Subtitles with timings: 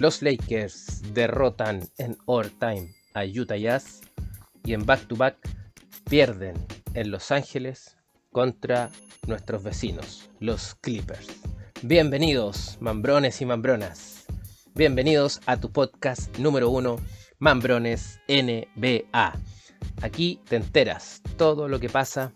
[0.00, 4.00] Los Lakers derrotan en overtime a Utah Jazz
[4.64, 5.36] y en back-to-back
[6.08, 6.54] pierden
[6.94, 7.98] en Los Ángeles
[8.32, 8.88] contra
[9.26, 11.28] nuestros vecinos, los Clippers.
[11.82, 14.24] Bienvenidos, mambrones y mambronas.
[14.74, 16.96] Bienvenidos a tu podcast número uno,
[17.38, 19.34] Mambrones NBA.
[20.00, 22.32] Aquí te enteras todo lo que pasa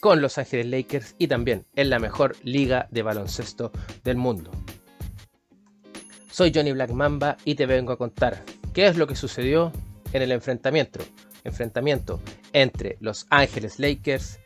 [0.00, 3.70] con Los Ángeles Lakers y también en la mejor liga de baloncesto
[4.02, 4.50] del mundo.
[6.36, 8.44] Soy Johnny Black Mamba y te vengo a contar
[8.74, 9.72] qué es lo que sucedió
[10.12, 11.00] en el enfrentamiento,
[11.44, 12.20] enfrentamiento
[12.52, 14.38] entre Los Ángeles Lakers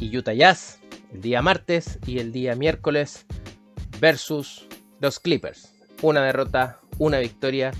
[0.00, 0.80] y Utah Jazz
[1.12, 3.24] el día martes y el día miércoles
[4.00, 4.66] versus
[4.98, 5.72] los Clippers.
[6.02, 7.70] Una derrota, una victoria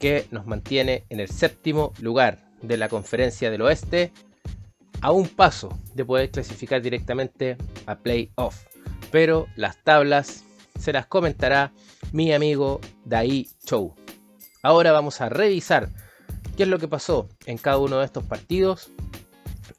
[0.00, 4.10] que nos mantiene en el séptimo lugar de la conferencia del oeste
[5.00, 8.64] a un paso de poder clasificar directamente a playoff.
[9.12, 10.42] Pero las tablas
[10.76, 11.72] se las comentará
[12.12, 13.94] mi amigo Dai Chou.
[14.62, 15.88] Ahora vamos a revisar
[16.56, 18.90] qué es lo que pasó en cada uno de estos partidos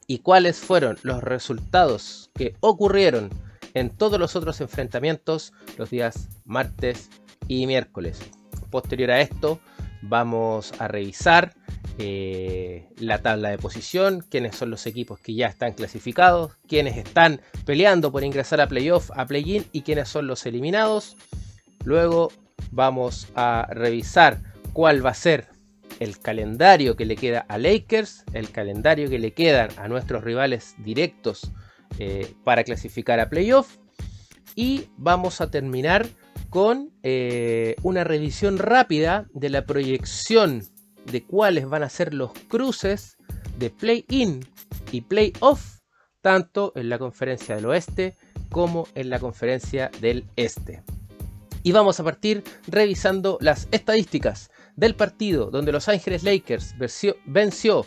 [0.06, 3.30] y cuáles fueron los resultados que ocurrieron
[3.74, 7.10] en todos los otros enfrentamientos los días martes
[7.48, 8.18] y miércoles.
[8.70, 9.60] Posterior a esto,
[10.02, 11.54] vamos a revisar
[11.98, 17.40] eh, la tabla de posición, quiénes son los equipos que ya están clasificados, quiénes están
[17.64, 21.16] peleando por ingresar a playoff, a play-in y quiénes son los eliminados.
[21.84, 22.30] Luego
[22.70, 24.40] vamos a revisar
[24.72, 25.48] cuál va a ser
[26.00, 30.74] el calendario que le queda a Lakers, el calendario que le quedan a nuestros rivales
[30.78, 31.52] directos
[31.98, 33.76] eh, para clasificar a playoff.
[34.54, 36.06] Y vamos a terminar
[36.50, 40.62] con eh, una revisión rápida de la proyección
[41.10, 43.16] de cuáles van a ser los cruces
[43.58, 44.40] de play-in
[44.90, 45.78] y play-off,
[46.20, 48.16] tanto en la conferencia del oeste
[48.50, 50.82] como en la conferencia del este.
[51.62, 56.74] Y vamos a partir revisando las estadísticas del partido donde Los Ángeles Lakers
[57.26, 57.86] venció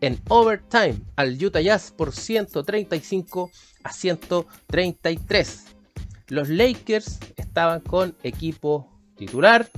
[0.00, 3.50] en overtime al Utah Jazz por 135
[3.82, 5.64] a 133.
[6.28, 9.68] Los Lakers estaban con equipo titular,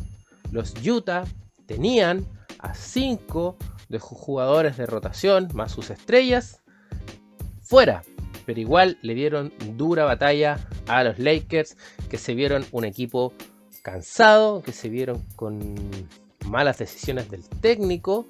[0.50, 1.24] los Utah
[1.66, 2.26] tenían
[2.58, 3.56] a 5
[3.88, 6.60] de sus jugadores de rotación más sus estrellas
[7.62, 8.02] fuera.
[8.48, 11.76] Pero igual le dieron dura batalla a los Lakers
[12.08, 13.34] que se vieron un equipo
[13.82, 15.74] cansado, que se vieron con
[16.46, 18.26] malas decisiones del técnico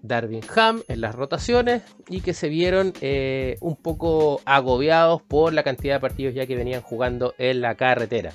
[0.00, 5.64] Darvin Ham en las rotaciones y que se vieron eh, un poco agobiados por la
[5.64, 8.34] cantidad de partidos ya que venían jugando en la carretera.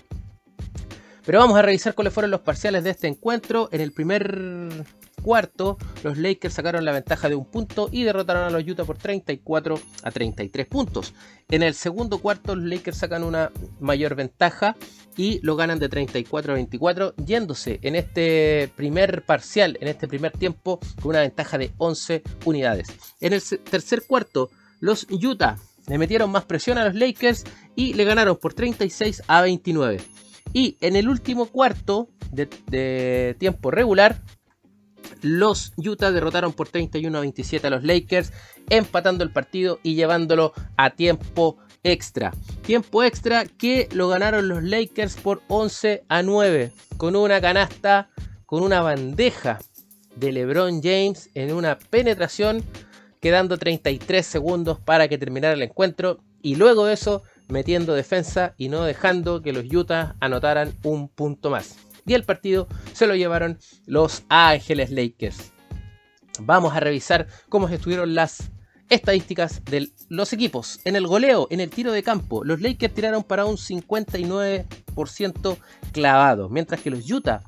[1.26, 3.70] Pero vamos a revisar cuáles fueron los parciales de este encuentro.
[3.72, 4.84] En el primer
[5.24, 8.98] cuarto, los Lakers sacaron la ventaja de un punto y derrotaron a los Utah por
[8.98, 11.14] 34 a 33 puntos.
[11.50, 14.76] En el segundo cuarto, los Lakers sacan una mayor ventaja
[15.18, 20.32] y lo ganan de 34 a 24, yéndose en este primer parcial, en este primer
[20.34, 22.90] tiempo, con una ventaja de 11 unidades.
[23.20, 25.58] En el tercer cuarto, los Utah
[25.88, 27.44] le metieron más presión a los Lakers
[27.76, 30.02] y le ganaron por 36 a 29.
[30.54, 34.22] Y en el último cuarto de, tiempo regular,
[35.22, 38.32] los Utah derrotaron por 31 a 27 a los Lakers,
[38.70, 42.32] empatando el partido y llevándolo a tiempo extra.
[42.62, 48.10] Tiempo extra que lo ganaron los Lakers por 11 a 9, con una canasta,
[48.46, 49.60] con una bandeja
[50.16, 52.64] de LeBron James en una penetración,
[53.20, 56.20] quedando 33 segundos para que terminara el encuentro.
[56.42, 61.50] Y luego de eso, metiendo defensa y no dejando que los Utah anotaran un punto
[61.50, 61.78] más.
[62.06, 65.52] Y el partido se lo llevaron los Ángeles Lakers.
[66.40, 68.52] Vamos a revisar cómo estuvieron las
[68.90, 70.80] estadísticas de los equipos.
[70.84, 75.58] En el goleo, en el tiro de campo, los Lakers tiraron para un 59%
[75.92, 77.44] clavado, mientras que los Utah,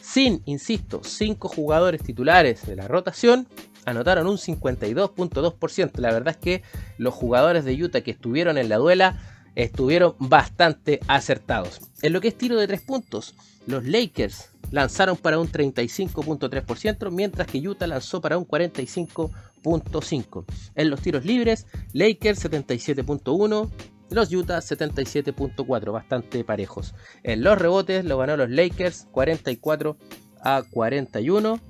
[0.00, 3.46] sin, insisto, 5 jugadores titulares de la rotación,
[3.84, 5.98] anotaron un 52.2%.
[5.98, 6.62] La verdad es que
[6.96, 9.20] los jugadores de Utah que estuvieron en la duela
[9.54, 11.80] estuvieron bastante acertados.
[12.02, 13.34] En lo que es tiro de 3 puntos,
[13.68, 20.44] los Lakers lanzaron para un 35.3%, mientras que Utah lanzó para un 45.5%.
[20.74, 23.70] En los tiros libres, Lakers 77.1%.
[24.10, 26.94] Los Utah 77.4, bastante parejos.
[27.22, 29.98] En los rebotes lo ganó los Lakers 44
[30.40, 31.60] a 41.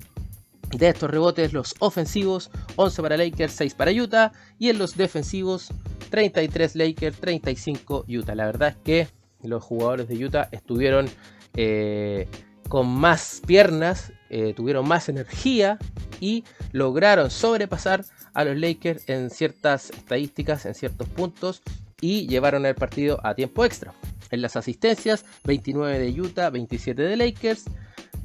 [0.71, 4.31] De estos rebotes, los ofensivos, 11 para Lakers, 6 para Utah.
[4.57, 5.73] Y en los defensivos,
[6.11, 8.35] 33 Lakers, 35 Utah.
[8.35, 9.09] La verdad es que
[9.43, 11.09] los jugadores de Utah estuvieron
[11.55, 12.27] eh,
[12.67, 15.77] con más piernas, eh, tuvieron más energía
[16.19, 21.61] y lograron sobrepasar a los Lakers en ciertas estadísticas, en ciertos puntos
[22.01, 23.93] y llevaron el partido a tiempo extra.
[24.31, 27.65] En las asistencias, 29 de Utah, 27 de Lakers.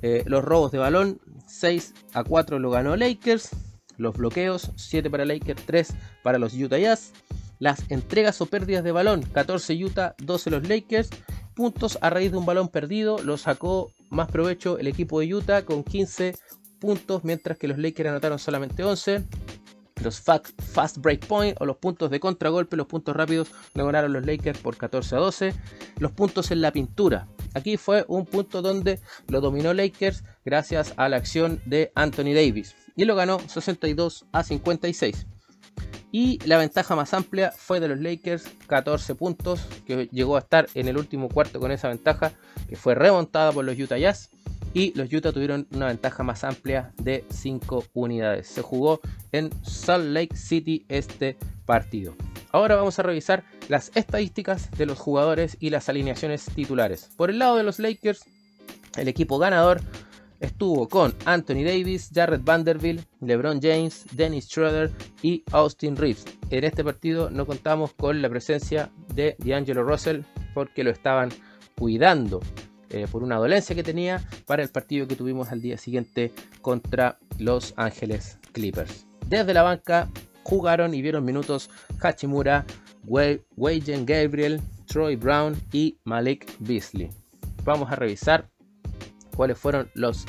[0.03, 3.50] Eh, los robos de balón, 6 a 4 lo ganó Lakers.
[3.97, 7.12] Los bloqueos, 7 para Lakers, 3 para los Utah Jazz.
[7.59, 11.09] Las entregas o pérdidas de balón, 14 Utah, 12 los Lakers.
[11.55, 15.65] Puntos a raíz de un balón perdido, lo sacó más provecho el equipo de Utah
[15.65, 16.35] con 15
[16.81, 19.25] puntos, mientras que los Lakers anotaron solamente 11.
[20.03, 24.27] Los fast break point o los puntos de contragolpe, los puntos rápidos, lo ganaron los
[24.27, 25.55] Lakers por 14 a 12.
[25.99, 27.29] Los puntos en la pintura.
[27.55, 32.75] Aquí fue un punto donde lo dominó Lakers gracias a la acción de Anthony Davis
[32.97, 35.27] y lo ganó 62 a 56.
[36.12, 40.69] Y la ventaja más amplia fue de los Lakers, 14 puntos, que llegó a estar
[40.75, 42.32] en el último cuarto con esa ventaja,
[42.69, 44.31] que fue remontada por los Utah Jazz.
[44.75, 48.47] Y los Utah tuvieron una ventaja más amplia de 5 unidades.
[48.49, 49.00] Se jugó
[49.32, 51.37] en Salt Lake City este
[51.67, 52.15] partido.
[52.53, 57.11] Ahora vamos a revisar las estadísticas de los jugadores y las alineaciones titulares.
[57.17, 58.25] Por el lado de los Lakers,
[58.97, 59.81] el equipo ganador
[60.44, 64.91] estuvo con Anthony Davis, Jared Vanderbilt, LeBron James, Dennis Schroeder
[65.23, 66.25] y Austin Reeves.
[66.50, 70.23] En este partido no contamos con la presencia de D'Angelo Russell
[70.55, 71.31] porque lo estaban
[71.76, 72.41] cuidando
[72.91, 76.32] eh, por una dolencia que tenía para el partido que tuvimos al día siguiente
[76.62, 79.06] contra Los Ángeles Clippers.
[79.26, 80.08] Desde la banca
[80.44, 81.70] jugaron y vieron minutos
[82.00, 82.64] Hachimura,
[83.06, 87.11] Wayne Gabriel, Troy Brown y Malik Beasley.
[87.64, 88.50] Vamos a revisar
[89.35, 90.27] cuáles fueron los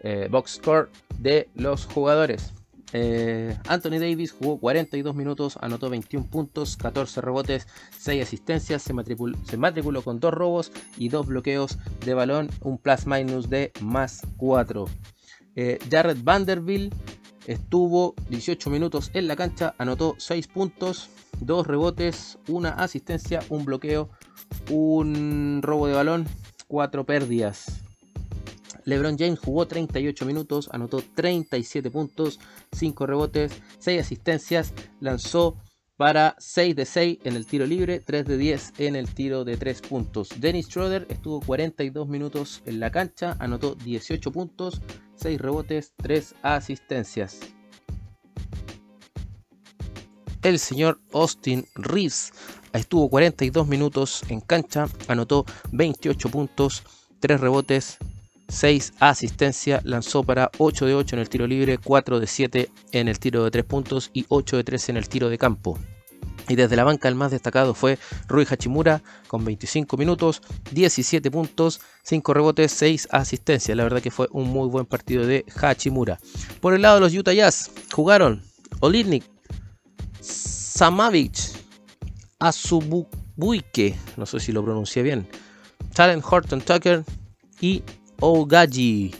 [0.00, 2.52] eh, box score de los jugadores.
[2.96, 7.66] Eh, Anthony Davis jugó 42 minutos, anotó 21 puntos, 14 rebotes,
[7.98, 12.78] 6 asistencias, se matriculó, se matriculó, con 2 robos y 2 bloqueos de balón, un
[12.78, 14.84] plus minus de más 4.
[15.56, 16.94] Eh, Jared Vanderbilt
[17.48, 21.10] estuvo 18 minutos en la cancha, anotó 6 puntos,
[21.40, 24.08] 2 rebotes, 1 asistencia, un bloqueo,
[24.70, 26.28] un robo de balón,
[26.68, 27.83] 4 pérdidas.
[28.84, 32.40] LeBron James jugó 38 minutos, anotó 37 puntos,
[32.72, 35.56] 5 rebotes, 6 asistencias, lanzó
[35.96, 39.56] para 6 de 6 en el tiro libre, 3 de 10 en el tiro de
[39.56, 40.28] 3 puntos.
[40.38, 44.80] Dennis Schroeder estuvo 42 minutos en la cancha, anotó 18 puntos,
[45.16, 47.40] 6 rebotes, 3 asistencias.
[50.42, 52.32] El señor Austin Reeves
[52.74, 56.82] estuvo 42 minutos en cancha, anotó 28 puntos,
[57.20, 57.98] 3 rebotes,
[58.48, 63.08] 6 asistencias, lanzó para 8 de 8 en el tiro libre, 4 de 7 en
[63.08, 65.78] el tiro de 3 puntos y 8 de 3 en el tiro de campo.
[66.48, 67.98] Y desde la banca el más destacado fue
[68.28, 70.42] Rui Hachimura con 25 minutos,
[70.72, 73.76] 17 puntos, 5 rebotes, 6 asistencias.
[73.76, 76.18] La verdad que fue un muy buen partido de Hachimura.
[76.60, 78.42] Por el lado de los Utah Jazz jugaron
[78.80, 79.24] Olirnik,
[80.20, 81.38] Samavic,
[82.38, 85.26] Azubuike, no sé si lo pronuncié bien,
[85.94, 87.04] Talent Horton Tucker
[87.60, 87.82] y
[88.20, 89.14] Ogaji.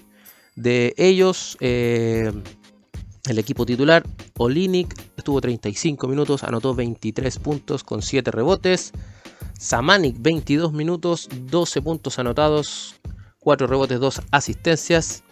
[0.56, 2.32] De ellos, eh,
[3.28, 4.04] el equipo titular,
[4.38, 8.92] Olinik, estuvo 35 minutos, anotó 23 puntos con 7 rebotes.
[9.58, 12.96] Samanik, 22 minutos, 12 puntos anotados,
[13.40, 15.24] 4 rebotes, 2 asistencias.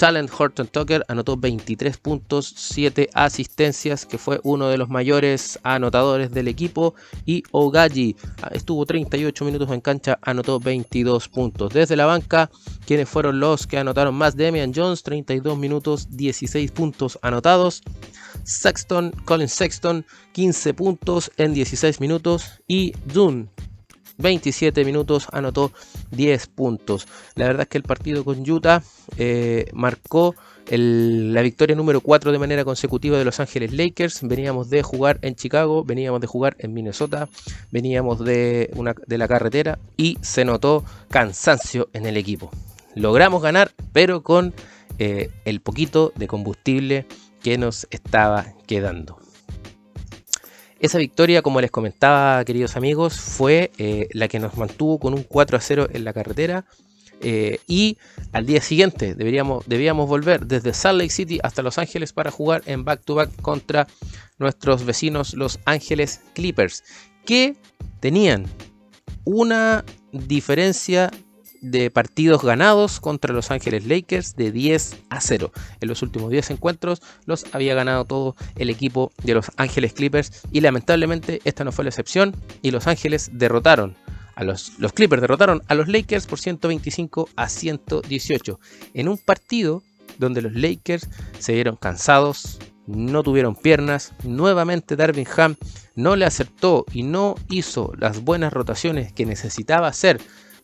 [0.00, 6.30] Talent Horton Tucker anotó 23 puntos, 7 asistencias, que fue uno de los mayores anotadores
[6.30, 6.94] del equipo.
[7.26, 11.74] Y Ogaji ah, estuvo 38 minutos en cancha, anotó 22 puntos.
[11.74, 12.50] Desde la banca,
[12.86, 14.38] quienes fueron los que anotaron más?
[14.38, 17.82] Damian Jones, 32 minutos, 16 puntos anotados.
[18.42, 22.62] Sexton, Colin Sexton, 15 puntos en 16 minutos.
[22.66, 23.48] Y Dune,
[24.20, 25.72] 27 minutos, anotó
[26.10, 27.06] 10 puntos.
[27.34, 28.82] La verdad es que el partido con Utah
[29.16, 30.34] eh, marcó
[30.70, 34.20] la victoria número 4 de manera consecutiva de Los Ángeles Lakers.
[34.22, 37.28] Veníamos de jugar en Chicago, veníamos de jugar en Minnesota,
[37.70, 42.50] veníamos de, una, de la carretera y se notó cansancio en el equipo.
[42.94, 44.54] Logramos ganar, pero con
[44.98, 47.06] eh, el poquito de combustible
[47.42, 49.19] que nos estaba quedando.
[50.80, 55.24] Esa victoria, como les comentaba, queridos amigos, fue eh, la que nos mantuvo con un
[55.24, 56.64] 4 a 0 en la carretera.
[57.22, 57.98] Eh, y
[58.32, 62.62] al día siguiente deberíamos, debíamos volver desde Salt Lake City hasta Los Ángeles para jugar
[62.64, 63.86] en back to back contra
[64.38, 66.82] nuestros vecinos Los Ángeles Clippers,
[67.26, 67.56] que
[68.00, 68.46] tenían
[69.24, 71.10] una diferencia
[71.60, 75.52] de partidos ganados contra Los Ángeles Lakers de 10 a 0.
[75.80, 80.42] En los últimos 10 encuentros los había ganado todo el equipo de Los Ángeles Clippers
[80.52, 83.96] y lamentablemente esta no fue la excepción y Los Ángeles derrotaron
[84.34, 88.58] a los, los Clippers derrotaron a los Lakers por 125 a 118
[88.94, 89.82] en un partido
[90.18, 95.56] donde los Lakers se vieron cansados, no tuvieron piernas, nuevamente Darvin Ham
[95.94, 100.20] no le acertó y no hizo las buenas rotaciones que necesitaba hacer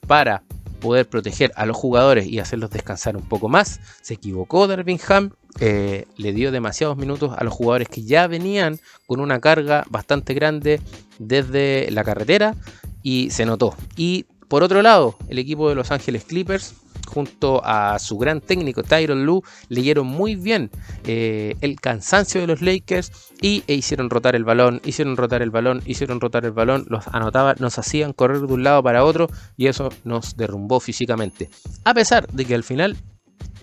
[0.07, 0.43] para
[0.77, 3.81] poder proteger a los jugadores y hacerlos descansar un poco más.
[4.03, 9.21] Se equivocó Darvingham, eh, le dio demasiados minutos a los jugadores que ya venían con
[9.21, 10.81] una carga bastante grande
[11.19, 12.55] desde la carretera
[13.03, 13.75] y se notó.
[13.97, 16.75] Y por otro lado, el equipo de Los Ángeles Clippers
[17.07, 20.71] junto a su gran técnico Tyron Lue leyeron muy bien
[21.05, 25.51] eh, el cansancio de los Lakers y e hicieron rotar el balón, hicieron rotar el
[25.51, 29.29] balón, hicieron rotar el balón, los anotaban, nos hacían correr de un lado para otro
[29.57, 31.49] y eso nos derrumbó físicamente.
[31.85, 32.97] A pesar de que al final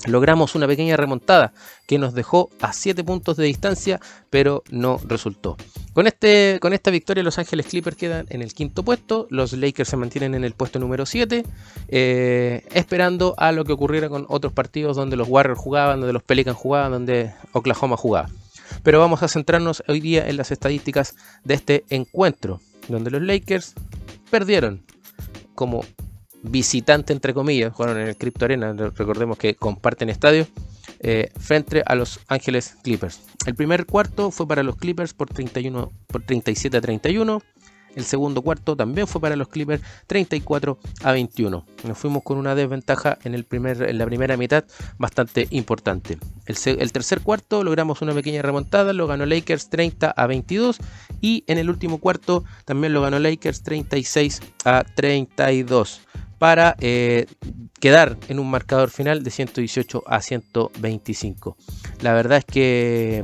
[0.05, 1.53] logramos una pequeña remontada
[1.87, 3.99] que nos dejó a 7 puntos de distancia,
[4.29, 5.57] pero no resultó.
[5.93, 9.89] Con, este, con esta victoria los Ángeles Clippers quedan en el quinto puesto, los Lakers
[9.89, 11.43] se mantienen en el puesto número 7,
[11.87, 16.23] eh, esperando a lo que ocurriera con otros partidos donde los Warriors jugaban, donde los
[16.23, 18.29] Pelicans jugaban, donde Oklahoma jugaba.
[18.81, 23.75] Pero vamos a centrarnos hoy día en las estadísticas de este encuentro, donde los Lakers
[24.31, 24.83] perdieron
[25.53, 25.85] como
[26.43, 30.45] visitante, entre comillas, jugaron en el Crypto Arena, recordemos que comparten estadio,
[30.99, 33.21] eh, frente a los Ángeles Clippers.
[33.45, 37.41] El primer cuarto fue para los Clippers por, 31, por 37 a 31.
[37.95, 41.65] El segundo cuarto también fue para los Clippers 34 a 21.
[41.83, 44.63] Nos fuimos con una desventaja en, el primer, en la primera mitad
[44.97, 46.17] bastante importante.
[46.45, 50.79] El, el, tercer cuarto logramos una pequeña remontada, lo ganó Lakers 30 a 22
[51.21, 56.01] y en el último cuarto también lo ganó Lakers 36 a 32
[56.43, 57.25] para eh,
[57.79, 61.55] quedar en un marcador final de 118 a 125.
[62.01, 63.23] La verdad es que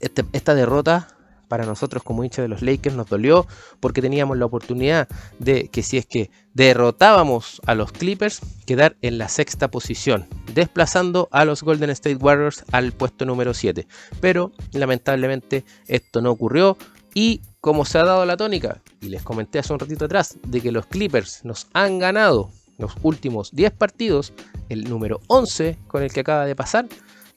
[0.00, 1.06] este, esta derrota
[1.46, 3.46] para nosotros como hincha de los Lakers nos dolió
[3.78, 5.06] porque teníamos la oportunidad
[5.38, 11.28] de que si es que derrotábamos a los Clippers, quedar en la sexta posición, desplazando
[11.30, 13.86] a los Golden State Warriors al puesto número 7.
[14.20, 16.76] Pero lamentablemente esto no ocurrió
[17.14, 20.60] y como se ha dado la tónica, y les comenté hace un ratito atrás, de
[20.60, 24.32] que los Clippers nos han ganado los últimos 10 partidos,
[24.68, 26.86] el número 11 con el que acaba de pasar,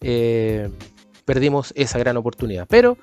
[0.01, 0.69] eh,
[1.25, 2.67] perdimos esa gran oportunidad.
[2.69, 2.95] Pero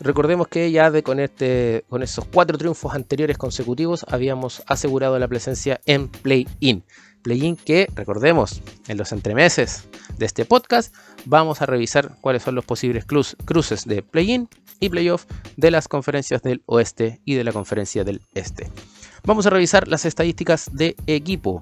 [0.00, 5.28] recordemos que ya de con, este, con esos cuatro triunfos anteriores consecutivos habíamos asegurado la
[5.28, 6.84] presencia en play-in.
[7.22, 10.94] Play-in que, recordemos, en los entremeses de este podcast
[11.26, 14.48] vamos a revisar cuáles son los posibles cruces de play-in
[14.80, 18.70] y playoff de las conferencias del oeste y de la conferencia del este.
[19.24, 21.60] Vamos a revisar las estadísticas de equipo.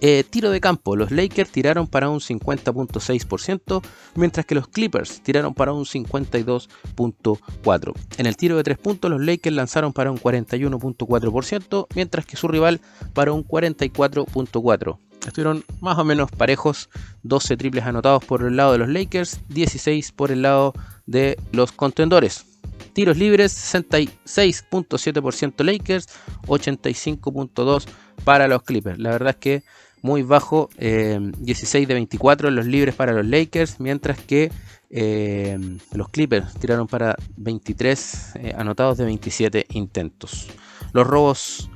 [0.00, 3.82] Eh, tiro de campo, los Lakers tiraron para un 50.6%,
[4.16, 7.94] mientras que los Clippers tiraron para un 52.4%.
[8.18, 12.48] En el tiro de 3 puntos, los Lakers lanzaron para un 41.4%, mientras que su
[12.48, 12.80] rival
[13.12, 14.98] para un 44.4%.
[15.26, 16.90] Estuvieron más o menos parejos,
[17.22, 20.74] 12 triples anotados por el lado de los Lakers, 16 por el lado
[21.06, 22.44] de los contendores.
[22.92, 26.08] Tiros libres 66.7% Lakers,
[26.46, 27.86] 85.2%
[28.24, 28.98] para los Clippers.
[28.98, 29.62] La verdad es que
[30.04, 34.52] muy bajo, 16 eh, de 24 los libres para los Lakers, mientras que
[34.90, 35.58] eh,
[35.94, 40.48] los Clippers tiraron para 23 eh, anotados de 27 intentos.
[40.92, 41.70] Los robos,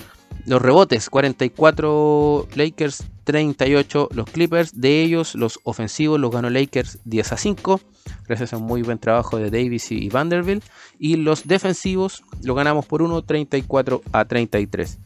[0.45, 4.79] los rebotes, 44 Lakers, 38 los Clippers.
[4.79, 7.81] De ellos, los ofensivos los ganó Lakers 10 a 5,
[8.27, 10.63] gracias a un muy buen trabajo de Davis y Vanderbilt.
[10.99, 14.99] Y los defensivos lo ganamos por 1, 34 a 33.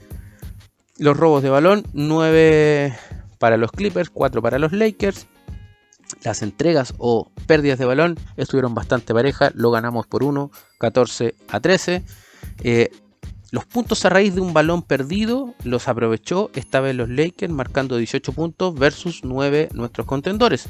[1.03, 2.97] Los robos de balón, 9
[3.41, 5.27] para los Clippers, 4 para los Lakers.
[6.23, 11.59] Las entregas o pérdidas de balón estuvieron bastante parejas, lo ganamos por 1, 14 a
[11.59, 12.05] 13.
[13.51, 17.97] Los puntos a raíz de un balón perdido los aprovechó esta vez los Lakers marcando
[17.97, 20.69] 18 puntos versus 9 nuestros contendores.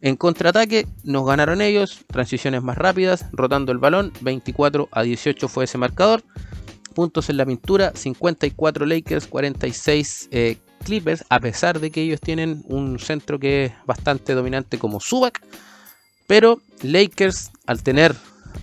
[0.00, 5.66] En contraataque nos ganaron ellos, transiciones más rápidas, rotando el balón, 24 a 18 fue
[5.66, 6.24] ese marcador.
[6.98, 12.64] Puntos en la pintura, 54 Lakers, 46 eh, Clippers, a pesar de que ellos tienen
[12.66, 15.40] un centro que es bastante dominante como Subac.
[16.26, 18.16] Pero Lakers, al tener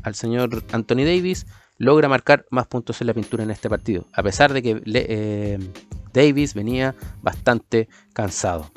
[0.04, 1.46] al señor Anthony Davis,
[1.78, 5.58] logra marcar más puntos en la pintura en este partido, a pesar de que eh,
[6.12, 8.70] Davis venía bastante cansado.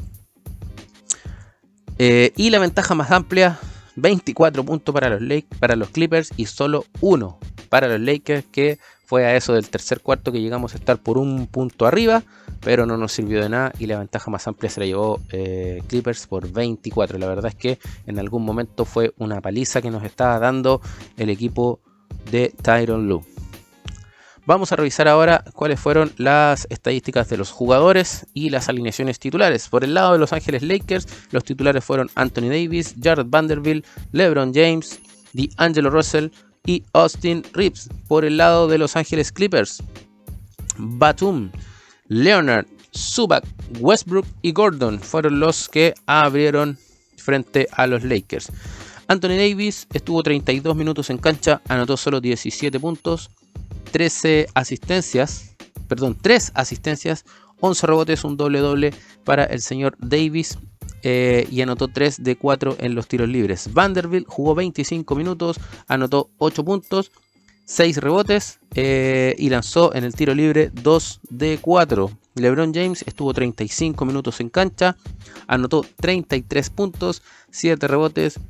[1.98, 3.58] Eh, y la ventaja más amplia,
[3.96, 9.24] 24 puntos para los, para los Clippers y solo uno para los Lakers, que fue
[9.24, 12.22] a eso del tercer cuarto que llegamos a estar por un punto arriba,
[12.60, 15.82] pero no nos sirvió de nada y la ventaja más amplia se la llevó eh,
[15.86, 17.16] Clippers por 24.
[17.18, 20.82] La verdad es que en algún momento fue una paliza que nos estaba dando
[21.16, 21.80] el equipo
[22.30, 23.24] de Tyron Lue.
[24.44, 29.70] Vamos a revisar ahora cuáles fueron las estadísticas de los jugadores y las alineaciones titulares.
[29.70, 34.52] Por el lado de Los Ángeles Lakers, los titulares fueron Anthony Davis, Jared Vanderbilt, LeBron
[34.52, 35.00] James,
[35.32, 36.28] D'Angelo Russell
[36.68, 37.88] y Austin Reeves.
[38.06, 39.82] Por el lado de Los Ángeles Clippers,
[40.76, 41.50] Batum,
[42.08, 43.44] Leonard, Zubac,
[43.80, 46.78] Westbrook y Gordon fueron los que abrieron
[47.16, 48.52] frente a los Lakers.
[49.08, 53.30] Anthony Davis estuvo 32 minutos en cancha, anotó solo 17 puntos,
[53.90, 55.56] 13 asistencias,
[55.88, 57.24] perdón, 3 asistencias,
[57.60, 58.92] 11 rebotes, un doble doble
[59.24, 60.58] para el señor Davis
[61.02, 63.72] eh, y anotó 3 de 4 en los tiros libres.
[63.72, 67.10] Vanderbilt jugó 25 minutos, anotó 8 puntos,
[67.64, 72.10] 6 rebotes eh, y lanzó en el tiro libre 2 de 4.
[72.34, 74.96] LeBron James estuvo 35 minutos en cancha,
[75.46, 78.40] anotó 33 puntos, 7 rebotes,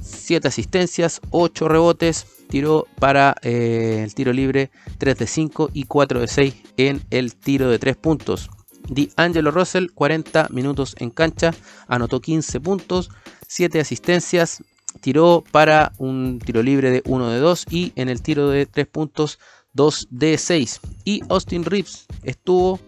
[0.00, 6.20] 7 asistencias, 8 rebotes, tiró para eh, el tiro libre 3 de 5 y 4
[6.20, 8.50] de 6 en el tiro de 3 puntos.
[8.88, 11.52] D'Angelo Russell, 40 minutos en cancha,
[11.88, 13.10] anotó 15 puntos,
[13.48, 14.62] 7 asistencias,
[15.00, 18.86] tiró para un tiro libre de 1 de 2 y en el tiro de 3
[18.86, 19.38] puntos
[19.72, 20.80] 2 de 6.
[21.04, 22.80] Y Austin Reeves estuvo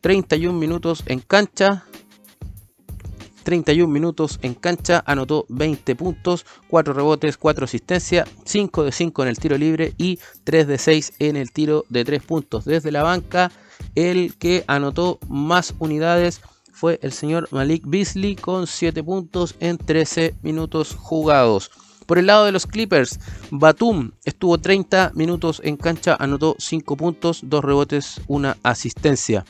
[0.00, 1.84] 31 minutos en cancha.
[3.44, 9.28] 31 minutos en cancha, anotó 20 puntos, 4 rebotes, 4 asistencias, 5 de 5 en
[9.28, 12.66] el tiro libre y 3 de 6 en el tiro de 3 puntos.
[12.66, 13.50] Desde la banca,
[13.94, 16.40] el que anotó más unidades
[16.72, 21.70] fue el señor Malik Beasley con 7 puntos en 13 minutos jugados.
[22.06, 23.20] Por el lado de los Clippers,
[23.50, 29.44] Batum estuvo 30 minutos en cancha, anotó 5 puntos, 2 rebotes, 1 asistencia.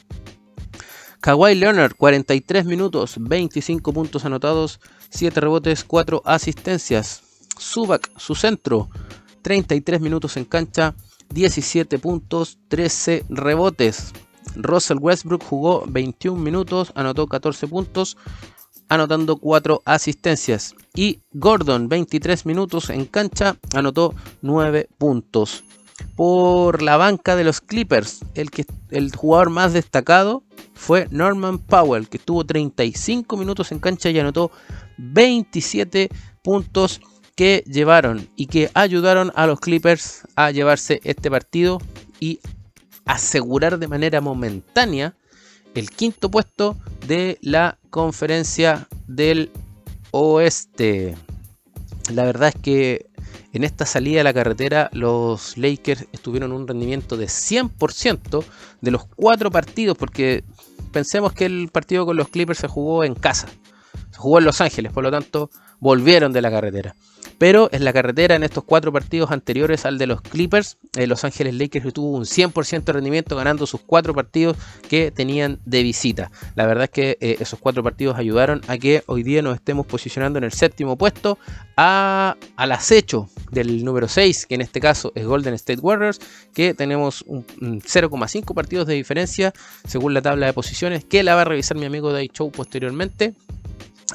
[1.20, 4.80] Kawhi Leonard, 43 minutos, 25 puntos anotados,
[5.10, 7.22] 7 rebotes, 4 asistencias.
[7.60, 8.88] Zubac, su centro,
[9.42, 10.94] 33 minutos en cancha,
[11.30, 14.12] 17 puntos, 13 rebotes.
[14.56, 18.16] Russell Westbrook jugó 21 minutos, anotó 14 puntos,
[18.88, 20.74] anotando 4 asistencias.
[20.94, 25.64] Y Gordon, 23 minutos en cancha, anotó 9 puntos.
[26.14, 30.44] Por la banca de los Clippers, el, que, el jugador más destacado
[30.74, 34.52] fue Norman Powell, que estuvo 35 minutos en cancha y anotó
[34.98, 36.08] 27
[36.42, 37.00] puntos
[37.38, 41.80] que llevaron y que ayudaron a los Clippers a llevarse este partido
[42.18, 42.40] y
[43.04, 45.14] asegurar de manera momentánea
[45.76, 49.52] el quinto puesto de la conferencia del
[50.10, 51.16] oeste.
[52.12, 53.06] La verdad es que
[53.52, 58.44] en esta salida a la carretera los Lakers estuvieron un rendimiento de 100%
[58.80, 60.42] de los cuatro partidos, porque
[60.90, 63.46] pensemos que el partido con los Clippers se jugó en casa,
[64.10, 66.96] se jugó en Los Ángeles, por lo tanto volvieron de la carretera.
[67.38, 71.24] Pero en la carretera, en estos cuatro partidos anteriores al de los Clippers, eh, Los
[71.24, 74.56] Ángeles Lakers tuvo un 100% de rendimiento ganando sus cuatro partidos
[74.88, 76.30] que tenían de visita.
[76.56, 79.86] La verdad es que eh, esos cuatro partidos ayudaron a que hoy día nos estemos
[79.86, 81.38] posicionando en el séptimo puesto
[81.76, 86.20] a, al acecho del número 6, que en este caso es Golden State Warriors,
[86.52, 89.52] que tenemos un, 0,5 partidos de diferencia
[89.86, 93.34] según la tabla de posiciones, que la va a revisar mi amigo Day Show posteriormente.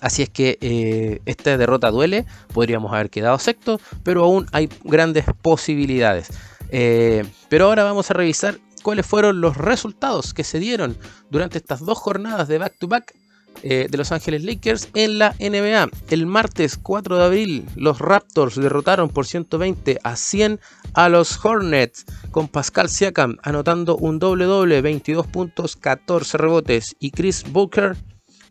[0.02, 5.26] Así es que eh, esta derrota duele, podríamos haber quedado sexto, pero aún hay grandes
[5.42, 6.30] posibilidades.
[6.70, 10.98] Eh, pero ahora vamos a revisar cuáles fueron los resultados que se dieron
[11.30, 13.14] durante estas dos jornadas de back-to-back
[13.62, 15.90] eh, de Los Ángeles Lakers en la NBA.
[16.10, 20.60] El martes 4 de abril, los Raptors derrotaron por 120 a 100
[20.96, 27.44] a los Hornets, con Pascal Siakam anotando un doble-doble, 22 puntos, 14 rebotes, y Chris
[27.50, 27.96] Booker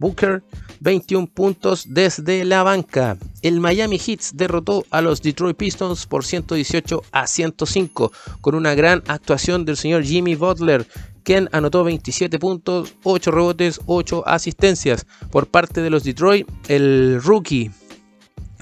[0.02, 0.42] Booker
[0.80, 3.16] 21 puntos desde la banca.
[3.40, 9.02] El Miami Heat derrotó a los Detroit Pistons por 118 a 105 con una gran
[9.06, 10.86] actuación del señor Jimmy Butler,
[11.22, 15.06] quien anotó 27 puntos, 8 rebotes, 8 asistencias.
[15.30, 17.70] Por parte de los Detroit, el rookie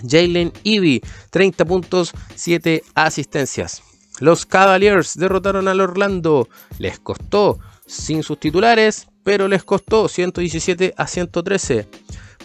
[0.07, 1.01] Jalen Ivy,
[1.31, 3.83] 30 puntos, 7 asistencias.
[4.21, 6.49] Los Cavaliers derrotaron al Orlando.
[6.79, 11.87] Les costó sin sus titulares, pero les costó 117 a 113.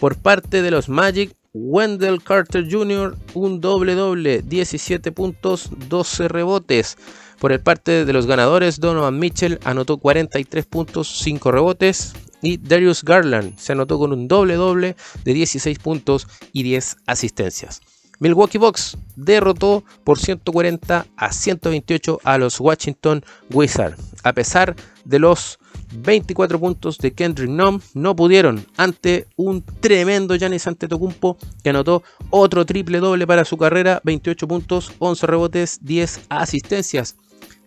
[0.00, 3.16] Por parte de los Magic, Wendell Carter Jr.
[3.32, 6.98] un doble doble, 17 puntos, 12 rebotes.
[7.38, 12.12] Por el parte de los ganadores, Donovan Mitchell anotó 43 puntos, 5 rebotes.
[12.42, 17.80] Y Darius Garland se anotó con un doble doble de 16 puntos y 10 asistencias.
[18.18, 23.98] Milwaukee Bucks derrotó por 140 a 128 a los Washington Wizards.
[24.22, 25.58] A pesar de los
[26.02, 32.64] 24 puntos de Kendrick Nunn, no pudieron ante un tremendo Giannis Antetokounmpo que anotó otro
[32.64, 37.16] triple doble para su carrera, 28 puntos, 11 rebotes, 10 asistencias.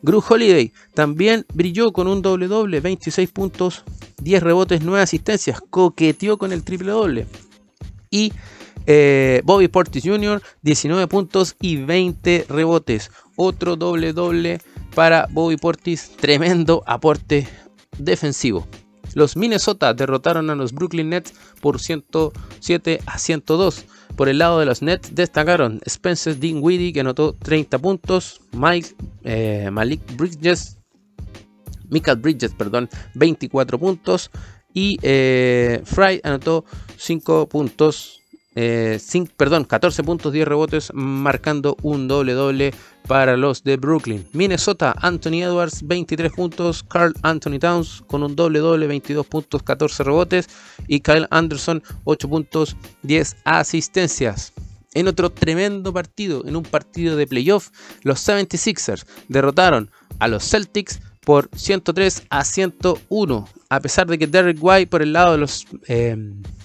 [0.02, 3.84] Gru Holiday también brilló con un doble doble, 26 puntos,
[4.22, 7.28] 10 rebotes, 9 asistencias, coqueteó con el triple doble.
[8.10, 8.32] Y
[8.86, 13.12] eh, Bobby Portis Jr., 19 puntos y 20 rebotes.
[13.36, 14.62] Otro doble doble
[14.96, 16.12] para Bobby Portis.
[16.18, 17.48] Tremendo aporte
[18.00, 18.68] defensivo.
[19.16, 23.86] Los Minnesota derrotaron a los Brooklyn Nets por 107 a 102.
[24.16, 29.70] Por el lado de los Nets destacaron Spencer Dinwiddie que anotó 30 puntos, Mike, eh,
[29.72, 30.78] Malik Bridges,
[31.90, 34.30] Michael Bridges, perdón, 24 puntos
[34.74, 36.66] y eh, Fry anotó
[36.98, 38.19] 5 puntos,
[38.62, 39.00] eh,
[39.38, 42.74] perdón, 14 puntos, 10 rebotes, marcando un doble doble
[43.08, 44.28] para los de Brooklyn.
[44.34, 50.04] Minnesota, Anthony Edwards, 23 puntos, Carl Anthony Towns con un doble doble, 22 puntos, 14
[50.04, 50.50] rebotes
[50.90, 54.52] y Kyle Anderson, 8 puntos, 10 asistencias.
[54.94, 57.70] En otro tremendo partido, en un partido de playoff,
[58.04, 63.48] los 76ers derrotaron a los Celtics por 103 a 101.
[63.70, 66.18] A pesar de que Derek White por el lado de los eh,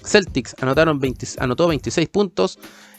[0.03, 0.99] Celtics anotaron
[1.37, 2.57] anotó 26 puntos,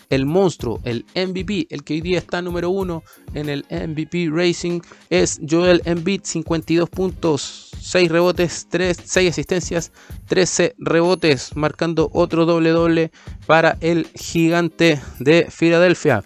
[0.09, 3.03] el monstruo, el MVP, el que hoy día está número uno
[3.35, 9.91] en el MVP Racing es Joel Embiid, 52 puntos, 6 rebotes, 3, 6 asistencias,
[10.29, 13.11] 13 rebotes, marcando otro doble doble
[13.45, 16.23] para el gigante de Filadelfia.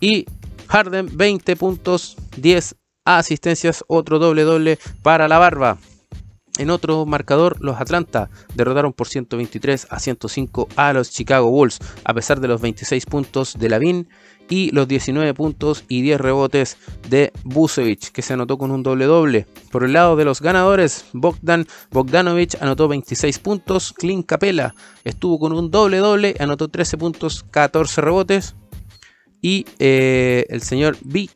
[0.00, 0.26] Y
[0.66, 5.78] Harden, 20 puntos, 10 asistencias, otro doble doble para la barba.
[6.58, 12.12] En otro marcador, los Atlanta derrotaron por 123 a 105 a los Chicago Bulls, a
[12.12, 14.08] pesar de los 26 puntos de Lavin
[14.50, 16.76] y los 19 puntos y 10 rebotes
[17.08, 19.46] de Busevich, que se anotó con un doble doble.
[19.70, 25.52] Por el lado de los ganadores, Bogdan Bogdanovich anotó 26 puntos, Clint Capella estuvo con
[25.52, 28.56] un doble doble, anotó 13 puntos, 14 rebotes.
[29.40, 31.30] Y eh, el señor B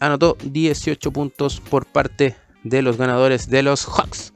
[0.00, 4.32] anotó 18 puntos por parte de los ganadores de los Hawks.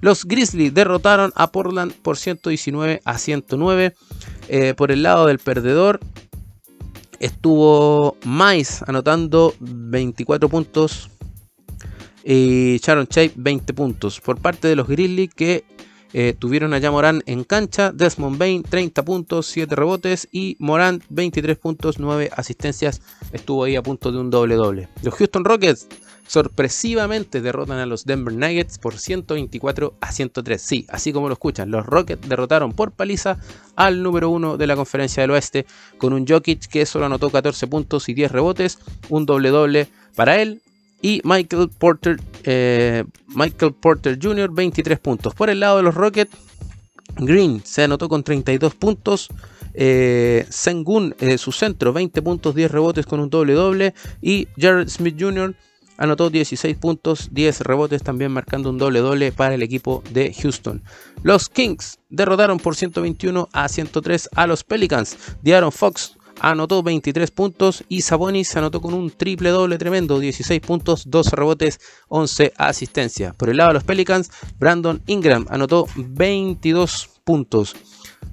[0.00, 3.94] Los Grizzlies derrotaron a Portland por 119 a 109.
[4.48, 6.00] Eh, por el lado del perdedor
[7.18, 11.10] estuvo Mice anotando 24 puntos
[12.24, 14.20] y Sharon Shape 20 puntos.
[14.20, 15.64] Por parte de los Grizzlies que
[16.12, 21.56] eh, tuvieron a Morán en cancha, Desmond Bain 30 puntos, 7 rebotes y Morán 23
[21.58, 23.02] puntos, 9 asistencias.
[23.32, 24.88] Estuvo ahí a punto de un doble doble.
[25.02, 25.86] Los Houston Rockets
[26.28, 30.60] sorpresivamente derrotan a los Denver Nuggets por 124 a 103.
[30.60, 33.38] Sí, así como lo escuchan, los Rockets derrotaron por paliza
[33.76, 35.66] al número 1 de la conferencia del oeste
[35.96, 40.40] con un Jokic que solo anotó 14 puntos y 10 rebotes, un doble doble para
[40.40, 40.60] él,
[41.00, 44.50] y Michael Porter, eh, Michael Porter Jr.
[44.52, 45.34] 23 puntos.
[45.34, 46.36] Por el lado de los Rockets,
[47.16, 49.28] Green se anotó con 32 puntos.
[49.74, 53.94] Eh, Sengun, eh, su centro, 20 puntos, 10 rebotes con un doble doble.
[54.20, 55.54] Y Jared Smith Jr.
[55.98, 60.82] anotó 16 puntos, 10 rebotes, también marcando un doble doble para el equipo de Houston.
[61.22, 65.16] Los Kings derrotaron por 121 a 103 a los Pelicans.
[65.42, 71.10] Diaron Fox anotó 23 puntos y Sabonis anotó con un triple doble tremendo, 16 puntos,
[71.10, 73.34] 12 rebotes, 11 asistencias.
[73.34, 77.74] Por el lado de los Pelicans, Brandon Ingram anotó 22 puntos.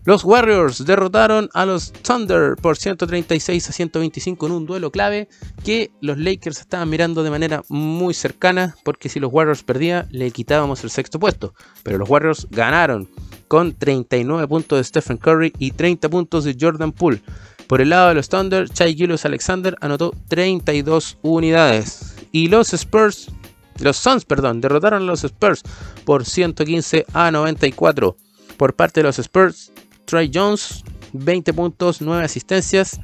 [0.04, 5.28] Los Warriors derrotaron a los Thunder por 136 a 125 en un duelo clave
[5.64, 10.30] que los Lakers estaban mirando de manera muy cercana porque si los Warriors perdían le
[10.30, 11.56] quitábamos el sexto puesto.
[11.82, 13.10] Pero los Warriors ganaron
[13.48, 17.22] con 39 puntos de Stephen Curry y 30 puntos de Jordan Poole.
[17.68, 22.16] Por el lado de los Thunder, Chai Gilles Alexander anotó 32 unidades.
[22.32, 23.30] Y los Spurs,
[23.80, 25.64] los Suns, perdón, derrotaron a los Spurs
[26.04, 28.16] por 115 a 94.
[28.58, 29.72] Por parte de los Spurs,
[30.06, 33.00] Trey Jones, 20 puntos, 9 asistencias.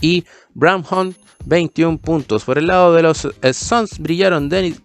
[0.00, 2.44] Y Bram Hunt, 21 puntos.
[2.44, 4.80] Por el lado de los Suns brillaron Dennis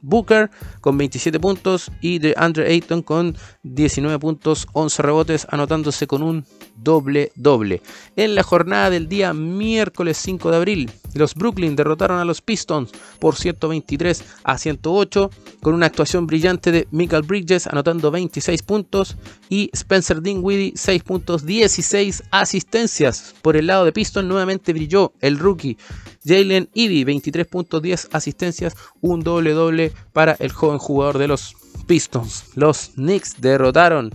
[0.00, 6.22] Booker con 27 puntos y de Andre Ayton con 19 puntos, 11 rebotes, anotándose con
[6.22, 6.44] un
[6.76, 7.82] doble doble.
[8.16, 12.90] En la jornada del día miércoles 5 de abril, los Brooklyn derrotaron a los Pistons
[13.18, 19.16] por 123 a 108 con una actuación brillante de Michael Bridges anotando 26 puntos
[19.48, 23.34] y Spencer Dinwiddie 6 puntos, 16 asistencias.
[23.42, 25.76] Por el lado de Pistons nuevamente brilló el rookie
[26.24, 31.56] Jalen Ivy 23 puntos, 10 asistencias, un doble doble para el joven jugador de los
[31.86, 32.50] Pistons.
[32.54, 34.12] Los Knicks derrotaron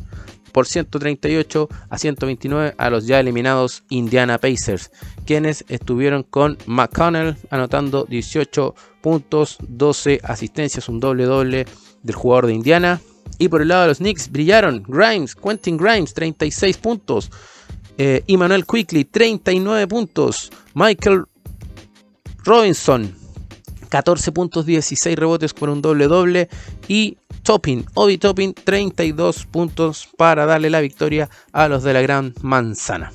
[0.51, 4.91] por 138 a 129 a los ya eliminados Indiana Pacers,
[5.25, 11.65] quienes estuvieron con McConnell anotando 18 puntos, 12 asistencias, un doble doble
[12.03, 13.01] del jugador de Indiana.
[13.39, 17.31] Y por el lado de los Knicks brillaron Grimes, Quentin Grimes, 36 puntos.
[17.97, 20.51] Eh, Emmanuel Quickly, 39 puntos.
[20.75, 21.23] Michael
[22.43, 23.15] Robinson,
[23.93, 26.49] 14 puntos, 16 rebotes con un doble doble.
[26.87, 32.33] Y Topping, Obi Topping, 32 puntos para darle la victoria a los de la Gran
[32.41, 33.11] Manzana.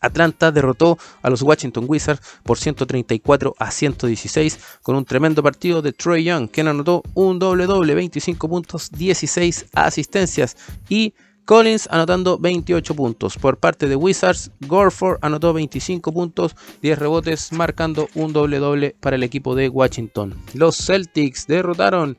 [0.00, 5.92] Atlanta derrotó a los Washington Wizards por 134 a 116 con un tremendo partido de
[5.92, 10.56] Troy Young, quien anotó un doble doble, 25 puntos, 16 asistencias
[10.88, 11.12] y
[11.46, 13.38] Collins anotando 28 puntos.
[13.38, 19.16] Por parte de Wizards, Gorford anotó 25 puntos, 10 rebotes, marcando un doble doble para
[19.16, 20.34] el equipo de Washington.
[20.54, 22.18] Los Celtics derrotaron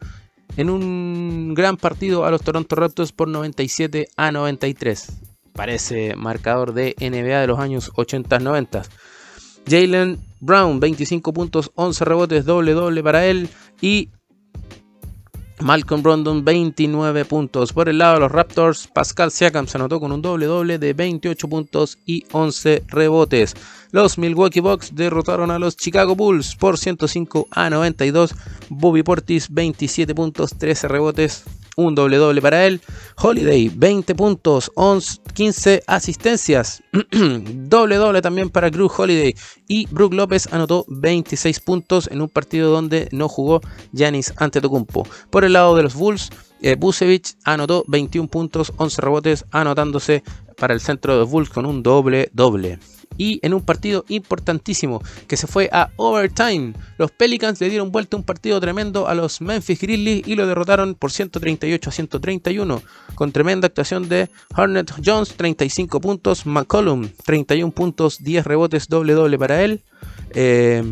[0.55, 5.11] en un gran partido a los Toronto Raptors por 97 a 93.
[5.51, 8.87] Parece marcador de NBA de los años 80-90.
[9.69, 13.49] Jalen Brown, 25 puntos, 11 rebotes, doble doble para él.
[13.81, 14.09] Y
[15.59, 17.73] Malcolm Brondon 29 puntos.
[17.73, 20.93] Por el lado de los Raptors, Pascal Siakam se anotó con un doble doble de
[20.93, 23.55] 28 puntos y 11 rebotes.
[23.91, 28.35] Los Milwaukee Bucks derrotaron a los Chicago Bulls por 105 a 92.
[28.69, 31.45] Bobby Portis 27 puntos, 13 rebotes,
[31.77, 32.81] un doble doble para él.
[33.15, 36.83] Holiday, 20 puntos, 11, 15 asistencias.
[37.11, 39.35] doble doble también para Cruz Holiday.
[39.67, 43.61] Y Brook López anotó 26 puntos en un partido donde no jugó
[43.93, 45.07] Yanis Antetokounmpo.
[45.29, 46.29] Por el lado de los Bulls,
[46.61, 50.23] eh, Busevich anotó 21 puntos, 11 rebotes, anotándose
[50.57, 52.79] para el centro de los Bulls con un doble doble
[53.17, 56.73] y en un partido importantísimo que se fue a overtime.
[56.97, 60.95] Los Pelicans le dieron vuelta un partido tremendo a los Memphis Grizzlies y lo derrotaron
[60.95, 62.81] por 138 a 131
[63.15, 69.37] con tremenda actuación de Harnett Jones, 35 puntos, McCollum, 31 puntos, 10 rebotes, doble doble
[69.37, 69.83] para él.
[70.31, 70.83] Eh,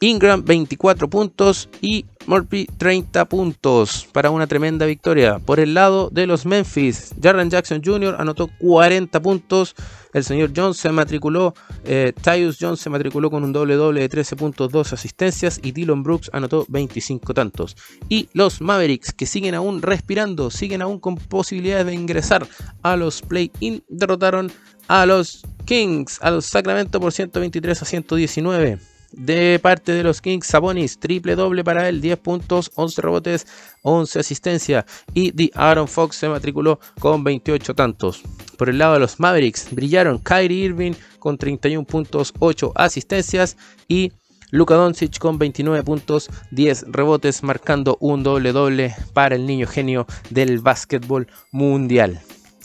[0.00, 5.38] Ingram 24 puntos y Murphy 30 puntos para una tremenda victoria.
[5.38, 8.16] Por el lado de los Memphis, Jarran Jackson Jr.
[8.18, 9.74] anotó 40 puntos.
[10.12, 14.08] El señor Jones se matriculó, eh, Tyus Jones se matriculó con un doble doble de
[14.08, 17.76] 13 puntos, 2 asistencias y Dylan Brooks anotó 25 tantos.
[18.08, 22.46] Y los Mavericks que siguen aún respirando, siguen aún con posibilidades de ingresar
[22.82, 24.52] a los play-in, derrotaron
[24.86, 28.93] a los Kings, a los Sacramento por 123 a 119.
[29.16, 33.46] De parte de los Kings, Sabonis, triple doble para él, 10 puntos, 11 rebotes,
[33.82, 34.86] 11 asistencia.
[35.12, 38.22] Y The Aaron Fox se matriculó con 28 tantos.
[38.58, 43.56] Por el lado de los Mavericks, brillaron Kyrie Irving con 31 puntos, 8 asistencias.
[43.86, 44.12] Y
[44.50, 50.06] Luka Doncic con 29 puntos, 10 rebotes, marcando un doble doble para el niño genio
[50.30, 52.20] del básquetbol mundial.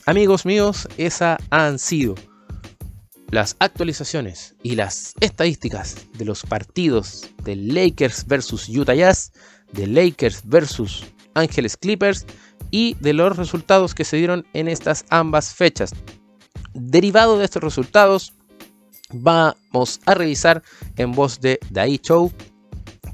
[0.05, 2.15] Amigos míos, esas han sido
[3.31, 9.31] las actualizaciones y las estadísticas de los partidos de Lakers versus Utah Jazz,
[9.71, 12.25] de Lakers versus Ángeles Clippers
[12.71, 15.91] y de los resultados que se dieron en estas ambas fechas.
[16.73, 18.33] Derivado de estos resultados,
[19.11, 20.63] vamos a revisar
[20.97, 22.31] en voz de Dai Show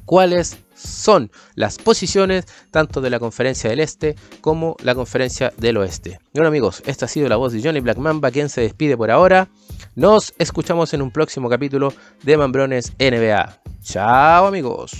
[0.06, 6.19] cuáles son las posiciones tanto de la conferencia del este como la conferencia del oeste.
[6.34, 7.97] Bueno amigos, esta ha sido la voz de Johnny Black
[8.32, 9.49] quien se despide por ahora.
[9.95, 13.62] Nos escuchamos en un próximo capítulo de Mambrones NBA.
[13.81, 14.91] Chao amigos.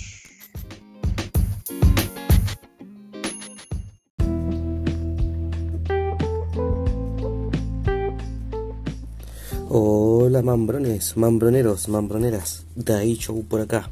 [9.68, 12.66] Hola mambrones, mambroneros, mambroneras,
[12.98, 13.90] ahí Show por acá.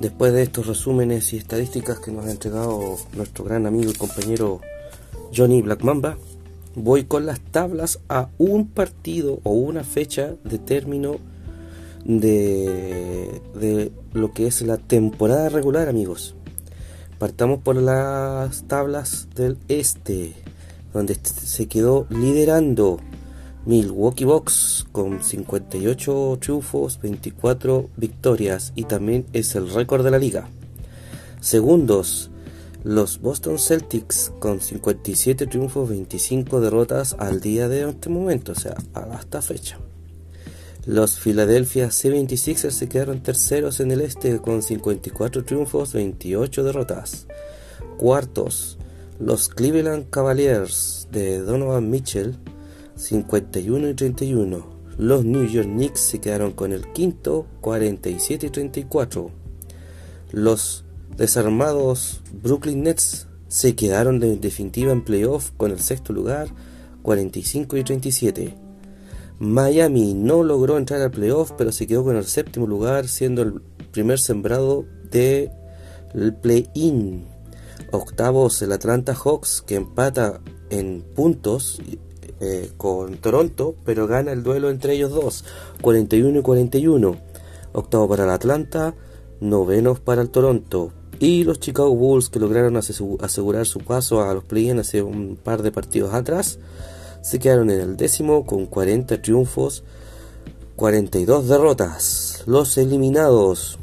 [0.00, 4.60] Después de estos resúmenes y estadísticas que nos ha entregado nuestro gran amigo y compañero
[5.34, 6.18] Johnny Black Mamba,
[6.74, 11.16] voy con las tablas a un partido o una fecha de término
[12.04, 16.34] de, de lo que es la temporada regular, amigos.
[17.18, 20.34] Partamos por las tablas del este,
[20.92, 23.00] donde se quedó liderando
[23.66, 30.48] Milwaukee Bucks con 58 triunfos, 24 victorias y también es el récord de la liga.
[31.40, 32.30] Segundos,
[32.84, 38.76] los Boston Celtics con 57 triunfos, 25 derrotas al día de este momento, o sea,
[38.94, 39.78] hasta fecha.
[40.86, 47.26] Los Philadelphia 76ers se quedaron terceros en el este con 54 triunfos, 28 derrotas.
[47.98, 48.78] Cuartos,
[49.18, 52.36] los Cleveland Cavaliers de Donovan Mitchell
[52.98, 54.78] 51 y 31.
[54.98, 59.30] Los New York Knicks se quedaron con el quinto, 47 y 34.
[60.32, 60.84] Los
[61.18, 66.48] desarmados Brooklyn Nets se quedaron de definitiva en playoff con el sexto lugar,
[67.02, 68.54] 45 y 37.
[69.40, 73.60] Miami no logró entrar al playoff, pero se quedó con el séptimo lugar, siendo el
[73.92, 77.26] primer sembrado del play-in.
[77.90, 81.80] Octavos el Atlanta Hawks, que empata en puntos
[82.40, 85.44] eh, con Toronto, pero gana el duelo entre ellos dos,
[85.80, 87.16] 41 y 41.
[87.72, 88.94] Octavo para el Atlanta,
[89.40, 90.92] novenos para el Toronto.
[91.20, 95.62] Y los Chicago Bulls que lograron asegurar su paso a los play-in hace un par
[95.62, 96.58] de partidos atrás,
[97.22, 99.82] se quedaron en el décimo con 40 triunfos,
[100.76, 102.44] 42 derrotas.
[102.46, 103.78] Los eliminados,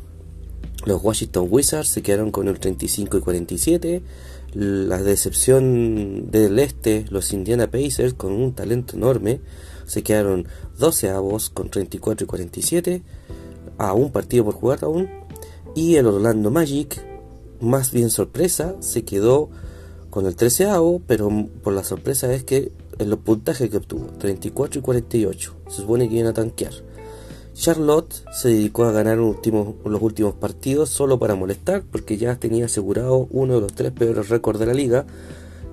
[0.85, 4.03] los Washington Wizards se quedaron con el 35 y 47.
[4.53, 9.41] La decepción del este, los Indiana Pacers con un talento enorme,
[9.85, 10.47] se quedaron
[10.79, 13.03] 12 avos con 34 y 47,
[13.77, 15.09] a un partido por jugar aún.
[15.75, 17.14] Y el Orlando Magic,
[17.59, 19.49] más bien sorpresa, se quedó
[20.09, 21.29] con el 13 avo, pero
[21.63, 26.07] por la sorpresa es que en los puntajes que obtuvo, 34 y 48, se supone
[26.07, 26.73] que iban a tanquear.
[27.53, 33.27] Charlotte se dedicó a ganar los últimos partidos solo para molestar, porque ya tenía asegurado
[33.31, 35.05] uno de los tres peores récords de la liga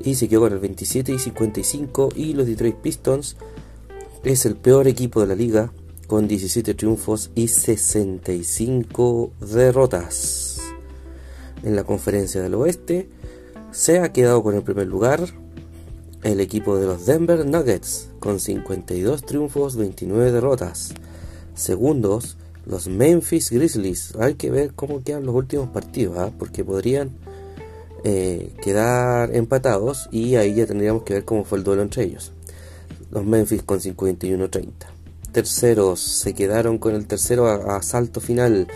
[0.05, 3.37] y se quedó con el 27 y 55 y los Detroit Pistons
[4.25, 5.73] es el peor equipo de la liga
[6.07, 10.41] con 17 triunfos y 65 derrotas.
[11.62, 13.09] En la conferencia del oeste
[13.70, 15.29] se ha quedado con el primer lugar
[16.22, 20.94] el equipo de los Denver Nuggets con 52 triunfos, 29 derrotas.
[21.55, 24.14] Segundos, los Memphis Grizzlies.
[24.18, 26.31] Hay que ver cómo quedan los últimos partidos, ¿ah?
[26.38, 27.11] porque podrían
[28.05, 32.33] eh, quedar empatados y ahí ya tendríamos que ver cómo fue el duelo entre ellos.
[33.11, 34.70] Los Memphis con 51-30.
[35.33, 38.68] Terceros se quedaron con el tercero asalto final.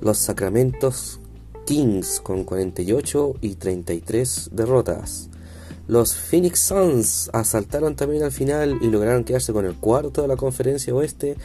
[0.00, 1.20] Los Sacramentos
[1.64, 5.28] Kings con 48 y 33 derrotas.
[5.88, 10.36] Los Phoenix Suns asaltaron también al final y lograron quedarse con el cuarto de la
[10.36, 11.36] conferencia oeste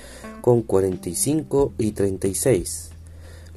[0.42, 2.90] con 45 y 36.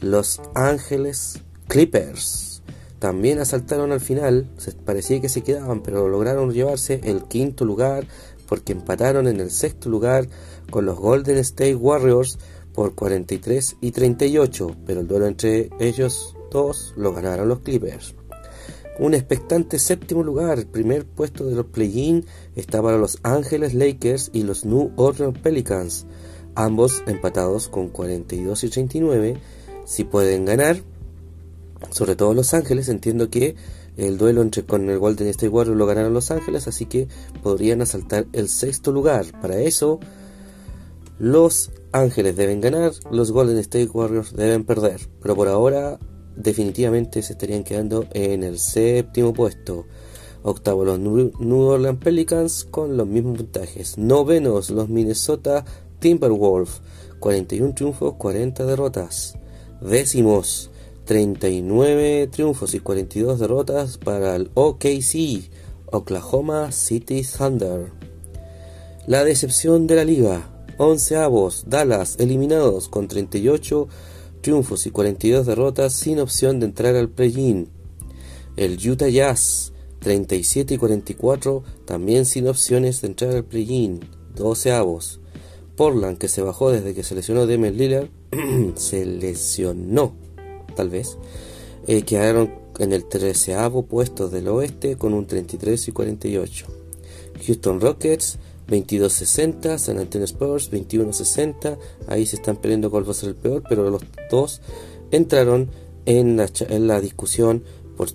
[0.00, 2.62] Los Ángeles Clippers
[2.98, 4.48] también asaltaron al final,
[4.84, 8.06] parecía que se quedaban, pero lograron llevarse el quinto lugar
[8.46, 10.28] porque empataron en el sexto lugar
[10.70, 12.38] con los Golden State Warriors
[12.74, 18.14] por 43 y 38, pero el duelo entre ellos dos lo ganaron los Clippers.
[18.98, 24.30] Un expectante séptimo lugar, el primer puesto de los play-in está para los Ángeles Lakers
[24.34, 26.06] y los New Orleans Pelicans,
[26.54, 29.38] ambos empatados con 42 y 39.
[29.86, 30.82] Si pueden ganar,
[31.90, 33.56] sobre todo los Ángeles, entiendo que
[33.96, 37.08] el duelo entre con el Golden State Warriors lo ganaron los Ángeles, así que
[37.42, 39.26] podrían asaltar el sexto lugar.
[39.40, 39.98] Para eso,
[41.18, 45.08] los Ángeles deben ganar, los Golden State Warriors deben perder.
[45.22, 45.98] Pero por ahora
[46.42, 49.86] definitivamente se estarían quedando en el séptimo puesto.
[50.42, 53.98] Octavo los New Orleans Pelicans con los mismos puntajes.
[53.98, 55.64] Novenos los Minnesota
[55.98, 56.80] Timberwolves,
[57.18, 59.36] 41 triunfos, 40 derrotas.
[59.82, 60.70] Décimos,
[61.04, 65.50] 39 triunfos y 42 derrotas para el OKC,
[65.86, 67.92] Oklahoma City Thunder.
[69.06, 70.48] La decepción de la liga,
[70.78, 74.09] 11 avos, Dallas eliminados con 38 triunfos
[74.86, 77.68] y 42 derrotas sin opción de entrar al play-in.
[78.56, 84.00] El Utah Jazz, 37 y 44, también sin opciones de entrar al play-in,
[84.34, 85.20] 12 avos.
[85.76, 88.08] Portland, que se bajó desde que se lesionó Damian Lillard,
[88.74, 90.14] se lesionó,
[90.74, 91.16] tal vez,
[91.86, 93.56] eh, quedaron en el 13
[93.88, 96.66] puesto del oeste con un 33 y 48.
[97.46, 98.38] Houston Rockets,
[98.70, 103.62] 22-60, San Antonio Spurs 21-60, ahí se están peleando cuál va a ser el peor,
[103.68, 104.60] pero los dos
[105.10, 105.70] entraron
[106.06, 107.62] en la, en la discusión
[107.96, 108.08] por,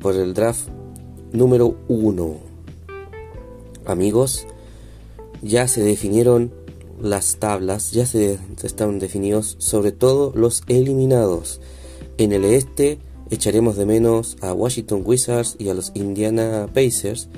[0.00, 0.68] por el draft
[1.32, 2.36] número 1.
[3.84, 4.46] Amigos,
[5.42, 6.52] ya se definieron
[7.00, 11.60] las tablas, ya se, están definidos sobre todo los eliminados.
[12.18, 12.98] En el este
[13.30, 17.28] echaremos de menos a Washington Wizards y a los Indiana Pacers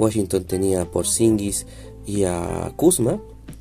[0.00, 1.66] Washington tenía por Singis
[2.06, 3.20] y a Kuzma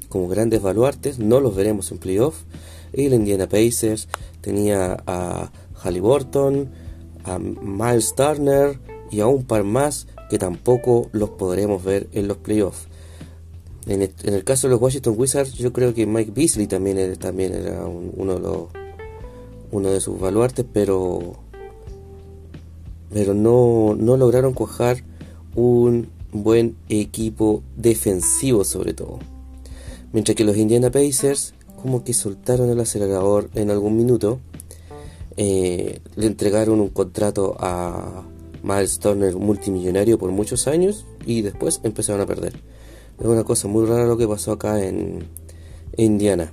[0.09, 2.43] como grandes baluartes, no los veremos en playoff.
[2.91, 4.07] Y el Indiana Pacers
[4.41, 6.69] tenía a Halliburton,
[7.23, 8.79] a Miles Turner
[9.11, 12.87] y a un par más que tampoco los podremos ver en los playoffs.
[13.85, 17.85] En el, caso de los Washington Wizards, yo creo que Mike Beasley también era,
[19.71, 21.37] uno de sus baluartes, pero,
[23.11, 25.03] pero no, no lograron cuajar
[25.55, 29.19] un buen equipo defensivo sobre todo.
[30.11, 34.39] Mientras que los Indiana Pacers como que soltaron el acelerador en algún minuto,
[35.37, 38.23] eh, le entregaron un contrato a
[38.63, 42.59] Miles Turner multimillonario por muchos años y después empezaron a perder.
[43.19, 45.25] Es una cosa muy rara lo que pasó acá en
[45.95, 46.51] Indiana.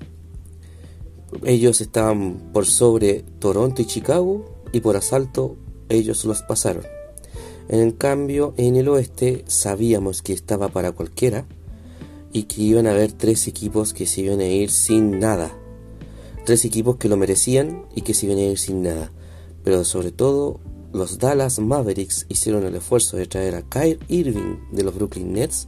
[1.45, 5.57] Ellos estaban por sobre Toronto y Chicago y por asalto
[5.89, 6.96] ellos los pasaron.
[7.69, 11.47] En cambio, en el oeste sabíamos que estaba para cualquiera
[12.33, 15.57] y que iban a haber tres equipos que se iban a ir sin nada.
[16.45, 19.11] Tres equipos que lo merecían y que se iban a ir sin nada.
[19.65, 20.61] Pero sobre todo,
[20.93, 25.67] los Dallas Mavericks hicieron el esfuerzo de traer a Kyle Irving de los Brooklyn Nets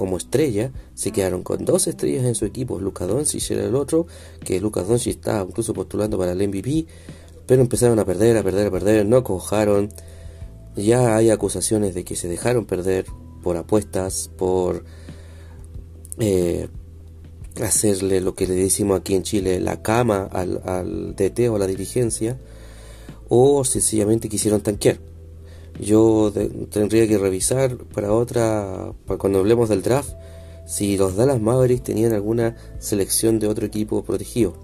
[0.00, 2.80] como estrella, se quedaron con dos estrellas en su equipo.
[2.80, 4.06] Luka Doncic era el otro,
[4.42, 6.86] que Luka Doncic estaba incluso postulando para el MVP,
[7.46, 9.90] pero empezaron a perder, a perder, a perder, no cojaron.
[10.76, 13.06] Ya hay acusaciones de que se dejaron perder
[13.42, 14.84] por apuestas, por
[16.18, 16.68] eh,
[17.62, 21.66] hacerle lo que le decimos aquí en Chile, la cama al, DT o a la
[21.66, 22.38] dirigencia,
[23.28, 24.98] o sencillamente quisieron tanquear.
[25.80, 26.32] Yo
[26.70, 30.12] tendría que revisar para otra, para cuando hablemos del draft,
[30.66, 34.54] si los Dallas Mavericks tenían alguna selección de otro equipo protegido,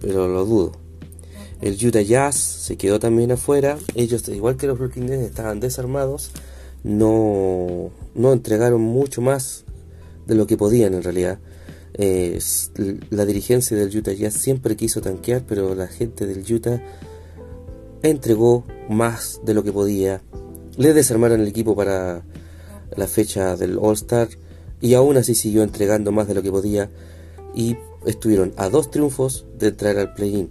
[0.00, 0.72] pero lo dudo.
[1.60, 6.30] El Utah Jazz se quedó también afuera, ellos igual que los Brooklyn Nets estaban desarmados,
[6.82, 9.64] no, no entregaron mucho más
[10.26, 11.38] de lo que podían en realidad.
[11.94, 12.38] Eh,
[13.10, 16.82] la dirigencia del Utah Jazz siempre quiso tanquear, pero la gente del Utah
[18.02, 20.22] entregó más de lo que podía.
[20.76, 22.22] Le desarmaron el equipo para
[22.96, 24.28] la fecha del All Star
[24.80, 26.90] y aún así siguió entregando más de lo que podía
[27.54, 30.48] y estuvieron a dos triunfos de entrar al play-in.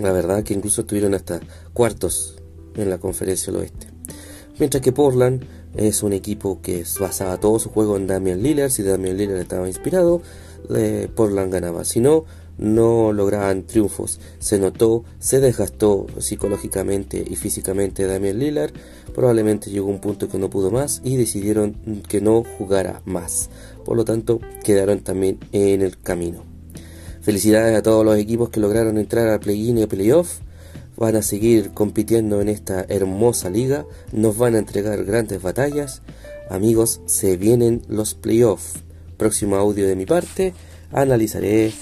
[0.00, 1.40] La verdad que incluso estuvieron hasta
[1.74, 2.38] cuartos
[2.74, 3.88] en la conferencia del oeste.
[4.58, 5.44] Mientras que Portland
[5.76, 8.70] es un equipo que basaba todo su juego en Damian Lillard.
[8.70, 10.22] Si Damian Lillard estaba inspirado,
[11.14, 11.84] Portland ganaba.
[11.84, 12.24] Si no,
[12.58, 14.20] no lograban triunfos.
[14.38, 18.72] Se notó, se desgastó psicológicamente y físicamente Damian Lillard.
[19.14, 23.50] Probablemente llegó un punto que no pudo más y decidieron que no jugara más.
[23.84, 26.49] Por lo tanto, quedaron también en el camino.
[27.22, 30.38] Felicidades a todos los equipos que lograron entrar al play-in y playoff.
[30.96, 33.86] Van a seguir compitiendo en esta hermosa liga.
[34.12, 36.02] Nos van a entregar grandes batallas.
[36.48, 38.74] Amigos, se vienen los playoffs.
[39.16, 40.54] Próximo audio de mi parte.
[40.92, 41.72] Analizaré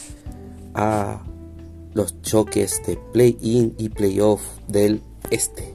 [0.75, 1.25] a
[1.95, 5.75] los choques de play-in y play-off del este.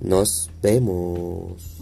[0.00, 1.73] Nos vemos.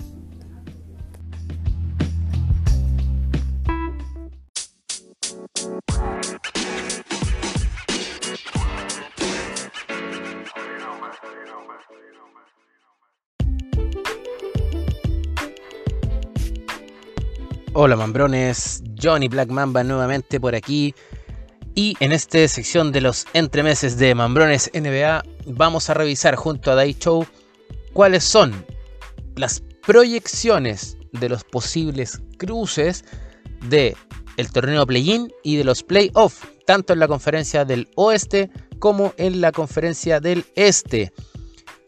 [17.85, 20.95] Hola Mambrones, Johnny Black Mamba nuevamente por aquí
[21.75, 26.77] y en esta sección de los entremeses de Mambrones NBA vamos a revisar junto a
[26.77, 27.27] Dai Show
[27.93, 28.65] cuáles son
[29.35, 33.05] las proyecciones de los posibles cruces
[33.69, 33.97] de
[34.37, 39.41] el torneo play-in y de los play-off, tanto en la conferencia del oeste como en
[39.41, 41.13] la conferencia del este.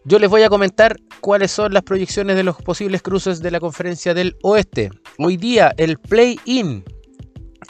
[0.06, 3.58] Yo les voy a comentar cuáles son las proyecciones de los posibles cruces de la
[3.58, 4.90] conferencia del oeste.
[5.18, 6.84] Hoy día el play-in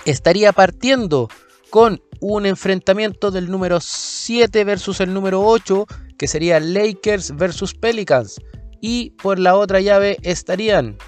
[0.05, 1.29] estaría partiendo
[1.71, 5.87] con un enfrentamiento del número 7 versus el número 8,
[6.19, 8.41] que sería Lakers versus Pelicans.
[8.81, 10.99] Y por la otra llave estarían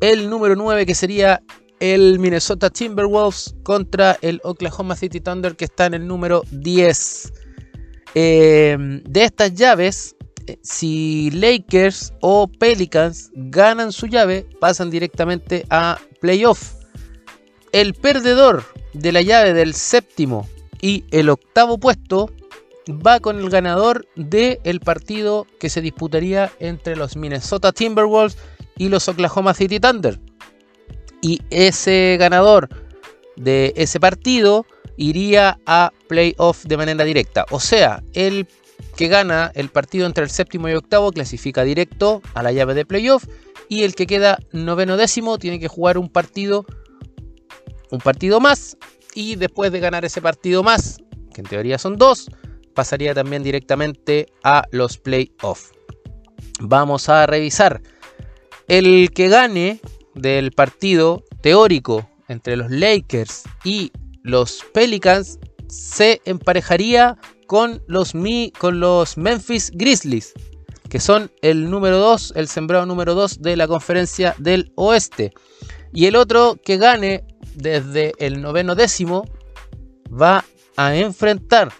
[0.00, 1.42] el número 9, que sería
[1.78, 7.32] el Minnesota Timberwolves contra el Oklahoma City Thunder, que está en el número 10.
[8.14, 15.98] Em, de estas llaves, eh, si Lakers o Pelicans ganan su llave, pasan directamente a
[16.20, 16.74] playoff.
[17.72, 20.48] El perdedor de la llave del séptimo
[20.80, 22.30] y el octavo puesto
[22.88, 28.38] va con el ganador del el partido que se disputaría entre los Minnesota Timberwolves
[28.78, 30.18] y los Oklahoma City Thunder.
[31.20, 32.68] Y ese ganador
[33.36, 34.64] de ese partido
[34.98, 37.46] iría a playoff de manera directa.
[37.50, 38.46] O sea, el
[38.96, 42.84] que gana el partido entre el séptimo y octavo clasifica directo a la llave de
[42.84, 43.24] playoff
[43.68, 46.66] y el que queda noveno décimo tiene que jugar un partido
[47.90, 48.76] un partido más
[49.14, 50.98] y después de ganar ese partido más,
[51.32, 52.28] que en teoría son dos,
[52.74, 55.72] pasaría también directamente a los playoffs.
[56.60, 57.80] Vamos a revisar
[58.66, 59.80] el que gane
[60.14, 63.92] del partido teórico entre los Lakers y
[64.22, 65.38] los Pelicans
[65.68, 70.34] se emparejaría con los, Memphis Grizzlies,
[70.88, 75.32] que son el número 2, el sembrado número 2 de la conferencia del oeste.
[75.92, 79.24] Y el otro que gane desde el noveno décimo
[80.10, 80.44] va
[80.76, 81.72] a enfrentar,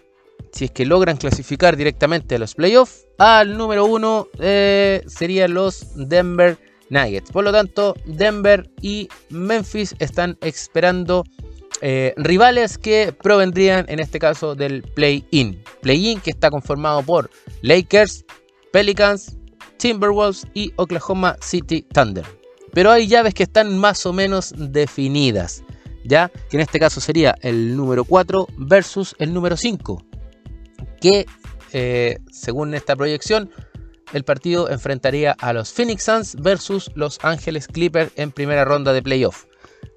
[0.52, 6.08] si es que logran clasificar directamente a los playoffs, al número uno eh, serían los
[6.08, 6.58] Denver
[6.88, 7.30] Nuggets.
[7.30, 11.24] Por lo tanto, Denver y Memphis están esperando
[11.80, 15.62] eh, rivales que provendrían en este caso del play-in.
[15.80, 17.30] Play-in que está conformado por
[17.62, 18.24] Lakers,
[18.72, 19.36] Pelicans,
[19.78, 22.24] Timberwolves y Oklahoma City Thunder.
[22.72, 25.62] Pero hay llaves que están más o menos definidas.
[26.08, 26.30] ¿ya?
[26.50, 30.02] Que en este caso sería el número 4 versus el número 5,
[31.00, 31.26] que
[31.72, 33.50] eh, según esta proyección
[34.12, 39.02] el partido enfrentaría a los Phoenix Suns versus los Ángeles Clippers en primera ronda de
[39.02, 39.44] playoff.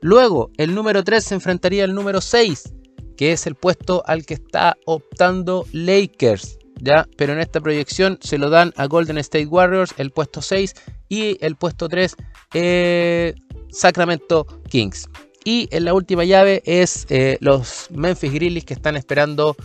[0.01, 2.73] Luego, el número 3 se enfrentaría al número 6,
[3.15, 6.57] que es el puesto al que está optando Lakers.
[6.81, 7.07] ¿ya?
[7.17, 10.73] Pero en esta proyección se lo dan a Golden State Warriors, el puesto 6,
[11.07, 12.15] y el puesto 3,
[12.55, 13.35] eh,
[13.69, 15.07] Sacramento Kings.
[15.43, 19.55] Y en la última llave es eh, los Memphis Grizzlies que están esperando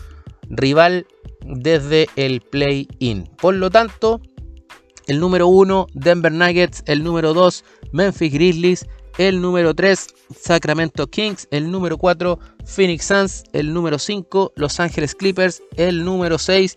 [0.48, 1.06] rival
[1.44, 3.28] desde el play-in.
[3.40, 4.20] Por lo tanto,
[5.06, 8.86] el número 1, Denver Nuggets, el número 2, Memphis Grizzlies,
[9.18, 10.06] el número 3,
[10.38, 16.38] Sacramento Kings, el número 4, Phoenix Suns, el número 5, Los Angeles Clippers, el número
[16.38, 16.76] 6,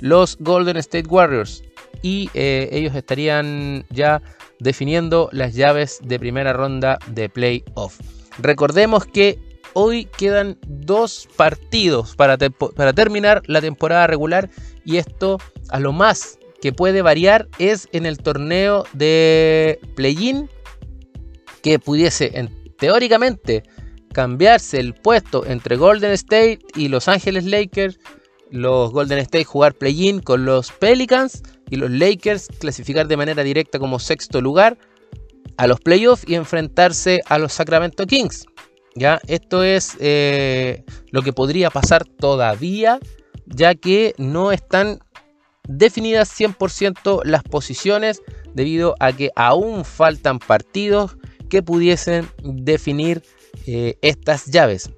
[0.00, 1.62] los Golden State Warriors.
[2.02, 4.22] Y eh, ellos estarían ya
[4.58, 7.98] definiendo las llaves de primera ronda de playoff.
[8.38, 9.38] Recordemos que
[9.72, 14.48] hoy quedan dos partidos para, para terminar la temporada regular
[14.84, 20.48] y esto a lo más que puede variar es en el torneo de play-in
[21.66, 22.48] que pudiese
[22.78, 23.64] teóricamente
[24.12, 27.98] cambiarse el puesto entre Golden State y Los Ángeles Lakers,
[28.52, 33.80] los Golden State jugar play-in con los Pelicans y los Lakers clasificar de manera directa
[33.80, 34.78] como sexto lugar
[35.56, 38.46] a los playoffs y enfrentarse a los Sacramento Kings.
[38.94, 39.18] ¿ya?
[39.26, 43.00] Esto es eh, lo que podría pasar todavía,
[43.44, 45.00] ya que no están
[45.66, 48.22] definidas 100% las posiciones
[48.54, 51.16] debido a que aún faltan partidos
[51.48, 53.22] que pudiesen definir
[53.66, 54.90] eh, estas llaves.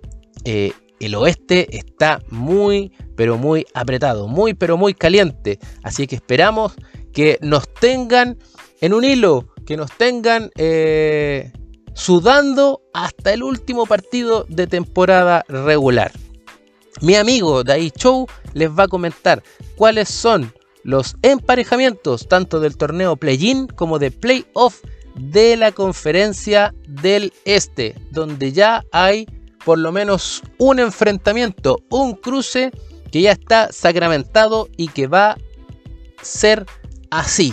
[0.44, 5.58] Eh, el oeste está muy, pero muy apretado, muy, pero muy caliente.
[5.82, 6.74] Así que esperamos
[7.12, 8.38] que nos tengan
[8.80, 11.52] en un hilo, que nos tengan eh,
[11.94, 16.12] sudando hasta el último partido de temporada regular.
[17.00, 19.42] Mi amigo Dai Show les va a comentar
[19.76, 24.82] cuáles son los emparejamientos tanto del torneo play-in como de playoff
[25.18, 29.26] de la conferencia del este, donde ya hay
[29.64, 32.70] por lo menos un enfrentamiento, un cruce
[33.10, 35.38] que ya está sacramentado y que va a
[36.22, 36.64] ser
[37.10, 37.52] así.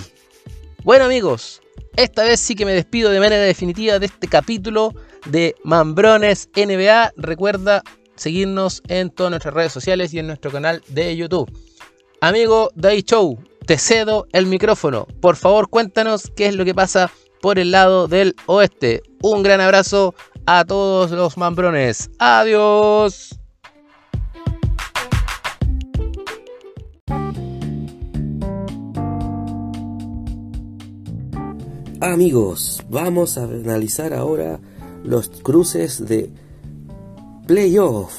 [0.83, 1.61] Bueno amigos,
[1.95, 4.93] esta vez sí que me despido de manera definitiva de este capítulo
[5.25, 7.13] de Mambrones NBA.
[7.17, 7.83] Recuerda
[8.15, 11.51] seguirnos en todas nuestras redes sociales y en nuestro canal de YouTube.
[12.21, 15.07] Amigo Day Show, te cedo el micrófono.
[15.21, 17.11] Por favor, cuéntanos qué es lo que pasa
[17.45, 19.03] por el lado del oeste.
[19.21, 20.15] Un gran abrazo
[20.47, 22.09] a todos los mambrones.
[22.17, 23.39] Adiós.
[32.01, 34.59] Amigos, vamos a analizar ahora
[35.03, 36.31] los cruces de
[37.45, 38.11] playoff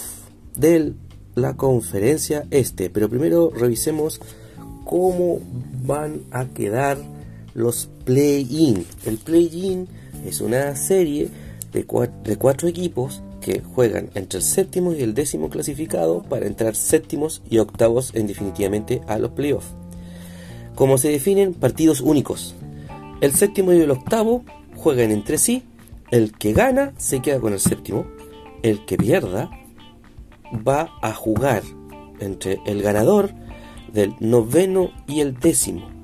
[0.55, 0.95] de
[1.35, 2.91] la conferencia este.
[2.91, 4.21] Pero primero revisemos
[4.85, 5.41] cómo
[5.85, 7.16] van a quedar
[7.57, 8.85] los play-in.
[9.07, 9.89] El play-in
[10.27, 11.31] es una serie
[11.73, 17.43] de cuatro, equipos que juegan entre el séptimo y el décimo clasificado para entrar séptimos
[17.49, 19.75] y octavos en definitivamente a los playoffs.
[20.75, 22.55] Como se definen partidos únicos,
[23.23, 24.45] el séptimo y el octavo
[24.77, 25.63] juegan entre sí.
[26.11, 28.07] El que gana se queda con el séptimo.
[28.63, 29.51] El que pierda
[30.67, 31.63] va a jugar
[32.21, 33.33] entre el ganador
[33.93, 35.96] del noveno y el décimo.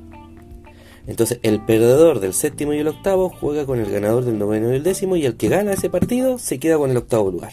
[1.06, 4.76] Entonces el perdedor del séptimo y el octavo juega con el ganador del noveno y
[4.76, 7.52] el décimo y el que gana ese partido se queda con el octavo lugar.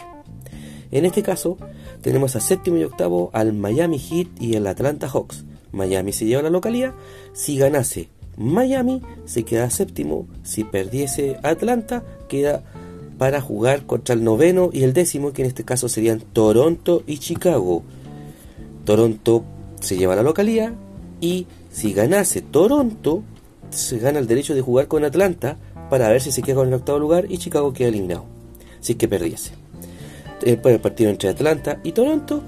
[0.92, 1.58] En este caso
[2.02, 5.46] tenemos a séptimo y octavo al Miami Heat y el Atlanta Hawks.
[5.72, 6.94] Miami se lleva la localidad.
[7.34, 10.28] Si ganase Miami se queda séptimo.
[10.44, 12.64] Si perdiese Atlanta, queda
[13.18, 17.18] para jugar contra el noveno y el décimo, que en este caso serían Toronto y
[17.18, 17.84] Chicago.
[18.86, 19.44] Toronto
[19.82, 20.74] se lleva la localía
[21.20, 23.24] y si ganase Toronto,
[23.70, 25.58] se gana el derecho de jugar con Atlanta
[25.90, 28.26] para ver si se queda con el octavo lugar y Chicago queda eliminado,
[28.80, 29.52] si es que perdiese.
[30.42, 32.42] El partido entre Atlanta y Toronto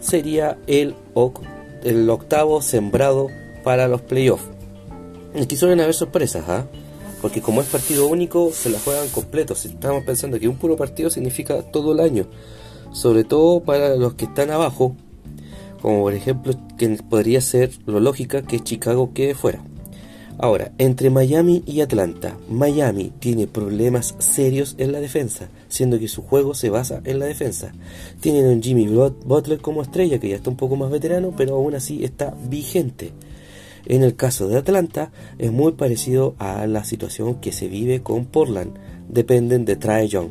[0.00, 0.94] sería el,
[1.82, 3.28] el octavo sembrado
[3.64, 4.44] para los playoffs.
[5.40, 6.66] Aquí suelen haber sorpresas, ¿ah?
[7.22, 9.64] Porque como es partido único, se la juegan completos.
[9.64, 12.26] Estamos pensando que un puro partido significa todo el año.
[12.92, 14.96] Sobre todo para los que están abajo.
[15.80, 19.62] Como por ejemplo, que podría ser lo lógica que Chicago quede fuera.
[20.42, 26.22] Ahora, entre Miami y Atlanta, Miami tiene problemas serios en la defensa, siendo que su
[26.22, 27.72] juego se basa en la defensa.
[28.18, 31.76] Tienen a Jimmy Butler como estrella, que ya está un poco más veterano, pero aún
[31.76, 33.12] así está vigente.
[33.86, 38.24] En el caso de Atlanta es muy parecido a la situación que se vive con
[38.24, 38.76] Portland.
[39.08, 40.30] Dependen de Trae Young.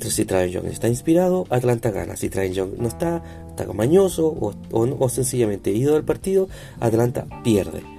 [0.00, 2.16] Si Trae Young está inspirado, Atlanta gana.
[2.16, 6.48] Si Trae Young no está, está mañoso o, o, sencillamente ido del partido,
[6.80, 7.93] Atlanta pierde.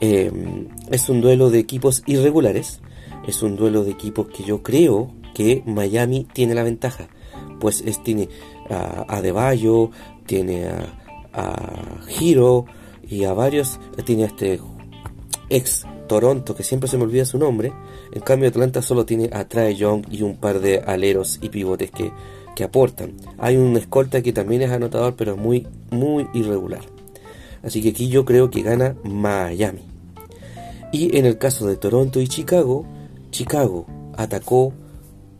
[0.00, 0.32] Eh,
[0.90, 2.80] es un duelo de equipos irregulares.
[3.26, 7.08] Es un duelo de equipos que yo creo que Miami tiene la ventaja.
[7.60, 8.28] Pues es, tiene
[8.70, 9.56] a, a
[10.26, 10.68] tiene
[11.32, 12.64] a, Hiro
[13.08, 13.78] y a varios.
[14.04, 14.60] Tiene a este
[15.50, 17.72] ex Toronto, que siempre se me olvida su nombre.
[18.12, 21.90] En cambio, Atlanta solo tiene a Trae Young y un par de aleros y pivotes
[21.90, 22.10] que,
[22.56, 23.12] que aportan.
[23.38, 26.80] Hay un escolta que también es anotador, pero es muy, muy irregular.
[27.62, 29.89] Así que aquí yo creo que gana Miami.
[30.92, 32.84] Y en el caso de Toronto y Chicago,
[33.30, 33.86] Chicago
[34.16, 34.72] atacó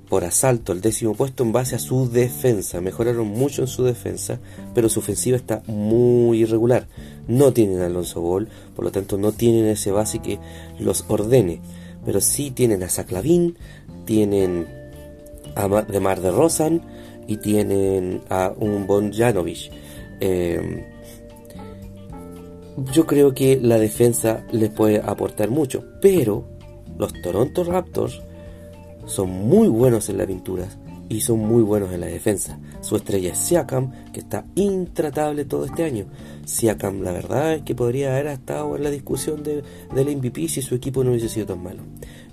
[0.09, 2.81] por asalto el décimo puesto en base a su defensa.
[2.81, 4.41] Mejoraron mucho en su defensa,
[4.75, 6.89] pero su ofensiva está muy irregular.
[7.29, 10.39] No tienen a Alonso Ball, por lo tanto no tienen ese base que
[10.79, 11.61] los ordene.
[12.05, 13.57] Pero sí tienen a Saclavín,
[14.05, 14.67] tienen
[15.55, 16.83] a Mar de Rosan
[17.27, 19.71] y tienen a un Bon Janovich.
[20.21, 20.85] Eh,
[22.93, 26.49] yo creo que la defensa les puede aportar mucho, pero
[26.99, 28.21] los Toronto Raptors
[29.07, 30.69] son muy buenos en la pintura
[31.09, 32.59] y son muy buenos en la defensa.
[32.83, 36.07] Su estrella es Siakam, que está intratable todo este año.
[36.45, 40.63] Siakam, la verdad es que podría haber estado en la discusión de, del MVP si
[40.63, 41.83] su equipo no hubiese sido tan malo.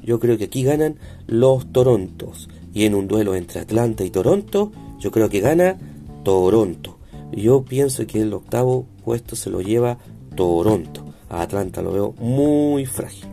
[0.03, 2.49] Yo creo que aquí ganan los Torontos.
[2.71, 5.79] Y en un duelo entre Atlanta y Toronto, yo creo que gana
[6.23, 6.99] Toronto.
[7.31, 9.97] Yo pienso que el octavo puesto se lo lleva
[10.37, 11.03] Toronto.
[11.29, 13.25] A Atlanta lo veo muy frágil.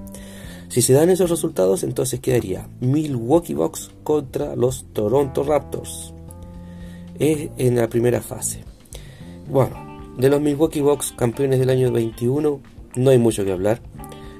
[0.68, 6.12] Si se dan esos resultados, entonces quedaría Milwaukee Bucks contra los Toronto Raptors.
[7.16, 8.64] Es en la primera fase.
[9.48, 9.76] Bueno,
[10.18, 12.60] de los Milwaukee Bucks campeones del año 21,
[12.96, 13.80] no hay mucho que hablar.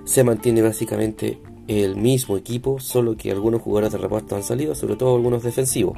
[0.05, 1.39] Se mantiene básicamente
[1.69, 5.97] el mismo equipo, solo que algunos jugadores de reparto han salido, sobre todo algunos defensivos.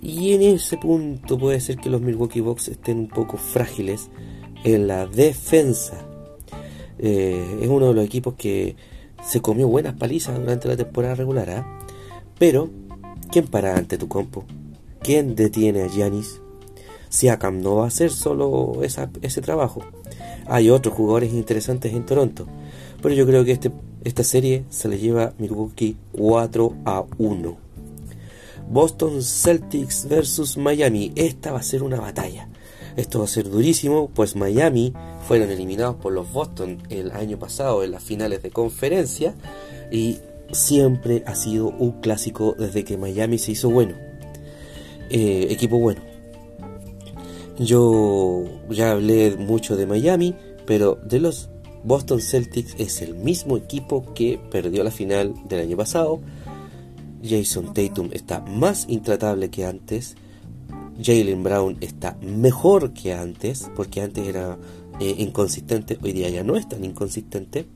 [0.00, 4.10] Y en ese punto puede ser que los Milwaukee Bucks estén un poco frágiles
[4.64, 6.04] en la defensa.
[6.98, 8.76] Eh, es uno de los equipos que
[9.24, 11.50] se comió buenas palizas durante la temporada regular.
[11.50, 11.78] ¿ah?
[12.38, 12.70] Pero,
[13.30, 14.44] ¿quién para ante tu compo?
[15.02, 16.40] ¿Quién detiene a Giannis?
[17.08, 19.82] Siakam no va a hacer solo ese trabajo.
[20.46, 22.46] Hay otros jugadores interesantes en Toronto.
[23.02, 23.70] Pero yo creo que este,
[24.04, 27.56] esta serie se le lleva Milwaukee 4 a 1.
[28.70, 31.12] Boston Celtics versus Miami.
[31.16, 32.48] Esta va a ser una batalla.
[33.00, 34.92] Esto va a ser durísimo, pues Miami
[35.26, 39.34] fueron eliminados por los Boston el año pasado en las finales de conferencia
[39.90, 40.18] y
[40.52, 43.94] siempre ha sido un clásico desde que Miami se hizo bueno.
[45.08, 46.02] Eh, equipo bueno.
[47.58, 50.34] Yo ya hablé mucho de Miami,
[50.66, 51.48] pero de los
[51.82, 56.20] Boston Celtics es el mismo equipo que perdió la final del año pasado.
[57.24, 60.16] Jason Tatum está más intratable que antes.
[61.02, 64.58] Jalen Brown está mejor que antes, porque antes era
[65.00, 67.66] eh, inconsistente, hoy día ya no es tan inconsistente.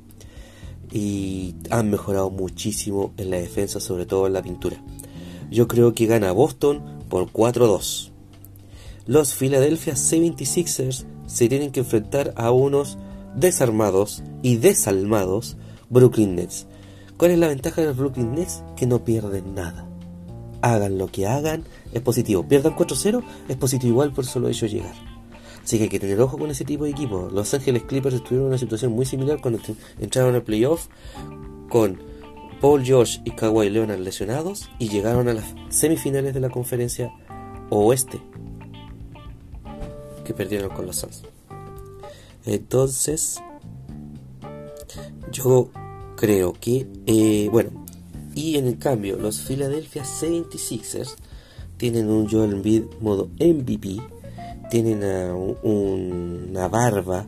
[0.93, 4.77] Y han mejorado muchísimo en la defensa, sobre todo en la pintura.
[5.51, 8.11] Yo creo que gana Boston por 4-2.
[9.07, 12.99] Los Philadelphia 76ers se tienen que enfrentar a unos
[13.35, 15.57] desarmados y desalmados
[15.91, 16.67] Brooklyn Nets.
[17.17, 18.63] ¿Cuál es la ventaja de los Brooklyn Nets?
[18.77, 19.94] Que no pierden nada
[20.65, 22.43] hagan lo que hagan, es positivo.
[22.49, 24.95] Pierdan 4-0, es positivo igual por solo hecho llegar.
[25.63, 27.33] Así que hay que tener ojo con ese tipo de equipos.
[27.33, 29.61] Los Ángeles Clippers estuvieron en una situación muy similar cuando
[30.01, 30.87] entraron al playoff
[31.69, 31.99] con
[32.61, 37.13] Paul George y Kawhi Leonard lesionados y llegaron a las semifinales de la conferencia
[37.71, 38.21] oeste
[40.25, 41.23] que perdieron con los Suns.
[42.47, 43.43] Entonces,
[45.31, 45.71] yo
[46.17, 47.84] creo que, eh, bueno,
[48.35, 51.15] y en el cambio, los Philadelphia 76ers
[51.77, 54.01] tienen un Joel Embiid modo MVP,
[54.71, 57.27] tienen a una barba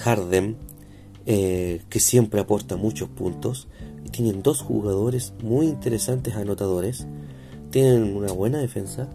[0.00, 0.56] Harden
[1.26, 3.68] eh, que siempre aporta muchos puntos,
[4.10, 7.06] tienen dos jugadores muy interesantes anotadores,
[7.70, 9.08] tienen una buena defensa,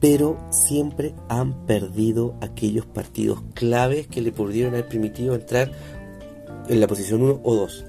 [0.00, 5.72] pero siempre han perdido aquellos partidos claves que le pudieron haber permitido entrar
[6.68, 7.84] en la posición 1 o 2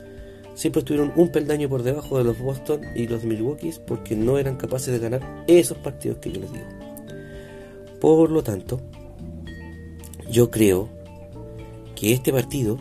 [0.56, 4.56] siempre estuvieron un peldaño por debajo de los Boston y los Milwaukee porque no eran
[4.56, 6.66] capaces de ganar esos partidos que yo les digo.
[8.01, 8.82] Por lo tanto,
[10.32, 10.89] yo creo
[11.95, 12.80] que este partido,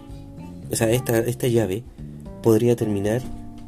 [0.71, 1.85] o sea, esta, esta llave,
[2.43, 3.23] podría terminar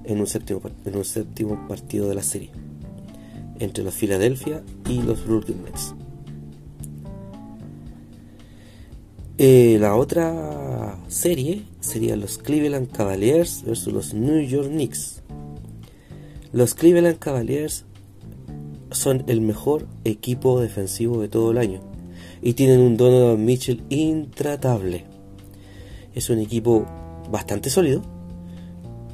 [0.05, 2.51] en un, séptimo, en un séptimo partido de la serie
[3.59, 5.95] entre los Philadelphia y los Brooklyn Nets.
[9.39, 10.76] Eh, la otra
[11.09, 15.22] serie sería los Cleveland Cavaliers versus los New York Knicks.
[16.53, 17.84] Los Cleveland Cavaliers
[18.90, 21.80] son el mejor equipo defensivo de todo el año
[22.42, 25.05] y tienen un Donovan Mitchell intratable.
[26.14, 26.86] es un equipo
[27.30, 28.03] bastante sólido,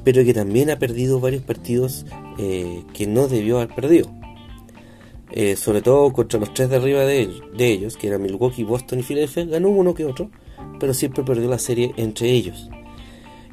[0.03, 2.05] pero que también ha perdido varios partidos
[2.37, 4.09] eh, que no debió haber perdido.
[5.31, 8.99] Eh, sobre todo contra los tres de arriba de, de, ellos, que eran Milwaukee, Boston
[8.99, 10.29] y Philadelphia, ganó uno que otro,
[10.79, 12.69] pero siempre perdió la serie entre ellos.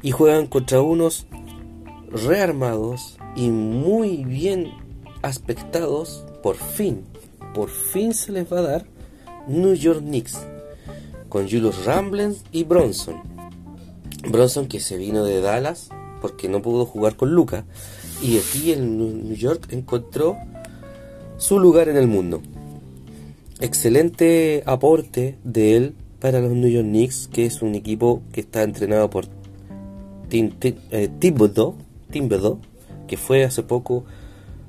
[0.01, 1.27] Y juegan contra unos
[2.09, 4.71] rearmados y muy bien
[5.21, 7.03] aspectados, por fin,
[7.53, 8.85] por fin se les va a dar
[9.47, 10.39] New York Knicks,
[11.29, 13.21] con Julius Ramblens y Bronson.
[14.29, 15.89] Bronson que se vino de Dallas
[16.21, 17.65] porque no pudo jugar con Luca
[18.21, 20.37] y aquí en New York encontró
[21.37, 22.41] su lugar en el mundo.
[23.59, 28.61] Excelente aporte de él para los New York Knicks, que es un equipo que está
[28.61, 29.25] entrenado por
[30.29, 31.09] Tim, Tim, eh,
[33.07, 34.05] que fue hace poco,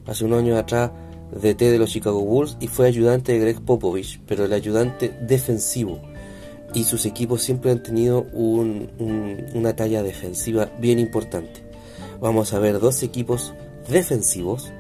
[0.07, 0.91] hace un año atrás,
[1.31, 6.01] DT de los Chicago Bulls y fue ayudante de Greg Popovich, pero el ayudante defensivo.
[6.75, 11.63] Y sus equipos siempre han tenido una talla defensiva bien importante.
[12.21, 13.53] Vamos a ver dos equipos
[13.91, 14.73] defensivos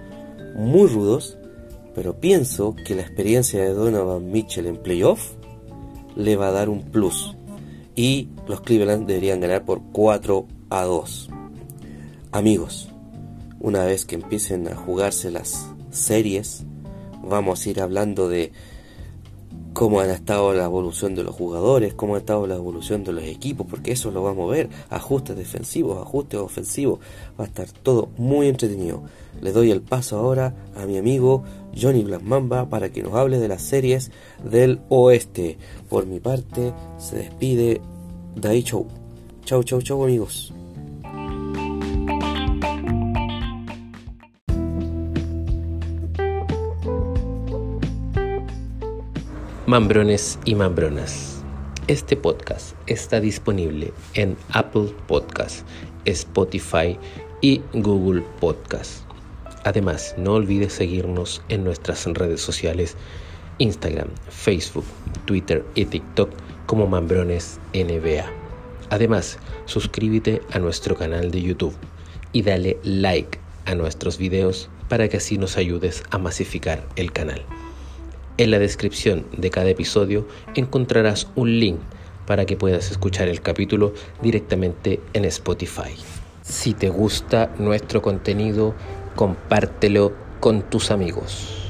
[0.57, 1.37] muy rudos,
[1.95, 5.33] pero pienso que la experiencia de Donovan Mitchell en playoff
[6.17, 7.37] le va a dar un plus.
[7.95, 11.31] Y los Cleveland deberían ganar por 4 a 2.
[12.33, 12.89] Amigos,
[13.61, 16.65] una vez que empiecen a jugarse las series,
[17.23, 18.53] vamos a ir hablando de
[19.73, 23.25] cómo ha estado la evolución de los jugadores, cómo ha estado la evolución de los
[23.25, 27.01] equipos, porque eso lo vamos a ver, ajustes defensivos, ajustes ofensivos,
[27.39, 29.03] va a estar todo muy entretenido.
[29.41, 31.43] Le doy el paso ahora a mi amigo
[31.81, 34.11] Johnny Blackmamba para que nos hable de las series
[34.45, 35.59] del oeste.
[35.89, 37.81] Por mi parte, se despide
[38.37, 38.87] Dai Show.
[39.45, 40.53] Chau, chau, chau amigos.
[49.73, 51.43] Mambrones y Mambronas.
[51.89, 55.67] Este podcast está disponible en Apple Podcast,
[56.05, 56.99] Spotify
[57.41, 59.05] y Google Podcast.
[59.65, 62.99] Además, no olvides seguirnos en nuestras redes sociales
[63.57, 64.85] Instagram, Facebook,
[65.25, 66.29] Twitter y TikTok
[66.67, 68.27] como Mambrones NBA.
[68.91, 71.75] Además, suscríbete a nuestro canal de YouTube
[72.33, 77.43] y dale like a nuestros videos para que así nos ayudes a masificar el canal.
[78.39, 81.79] En la descripción de cada episodio encontrarás un link
[82.27, 85.95] para que puedas escuchar el capítulo directamente en Spotify.
[86.43, 88.75] Si te gusta nuestro contenido,
[89.17, 91.62] compártelo con tus amigos.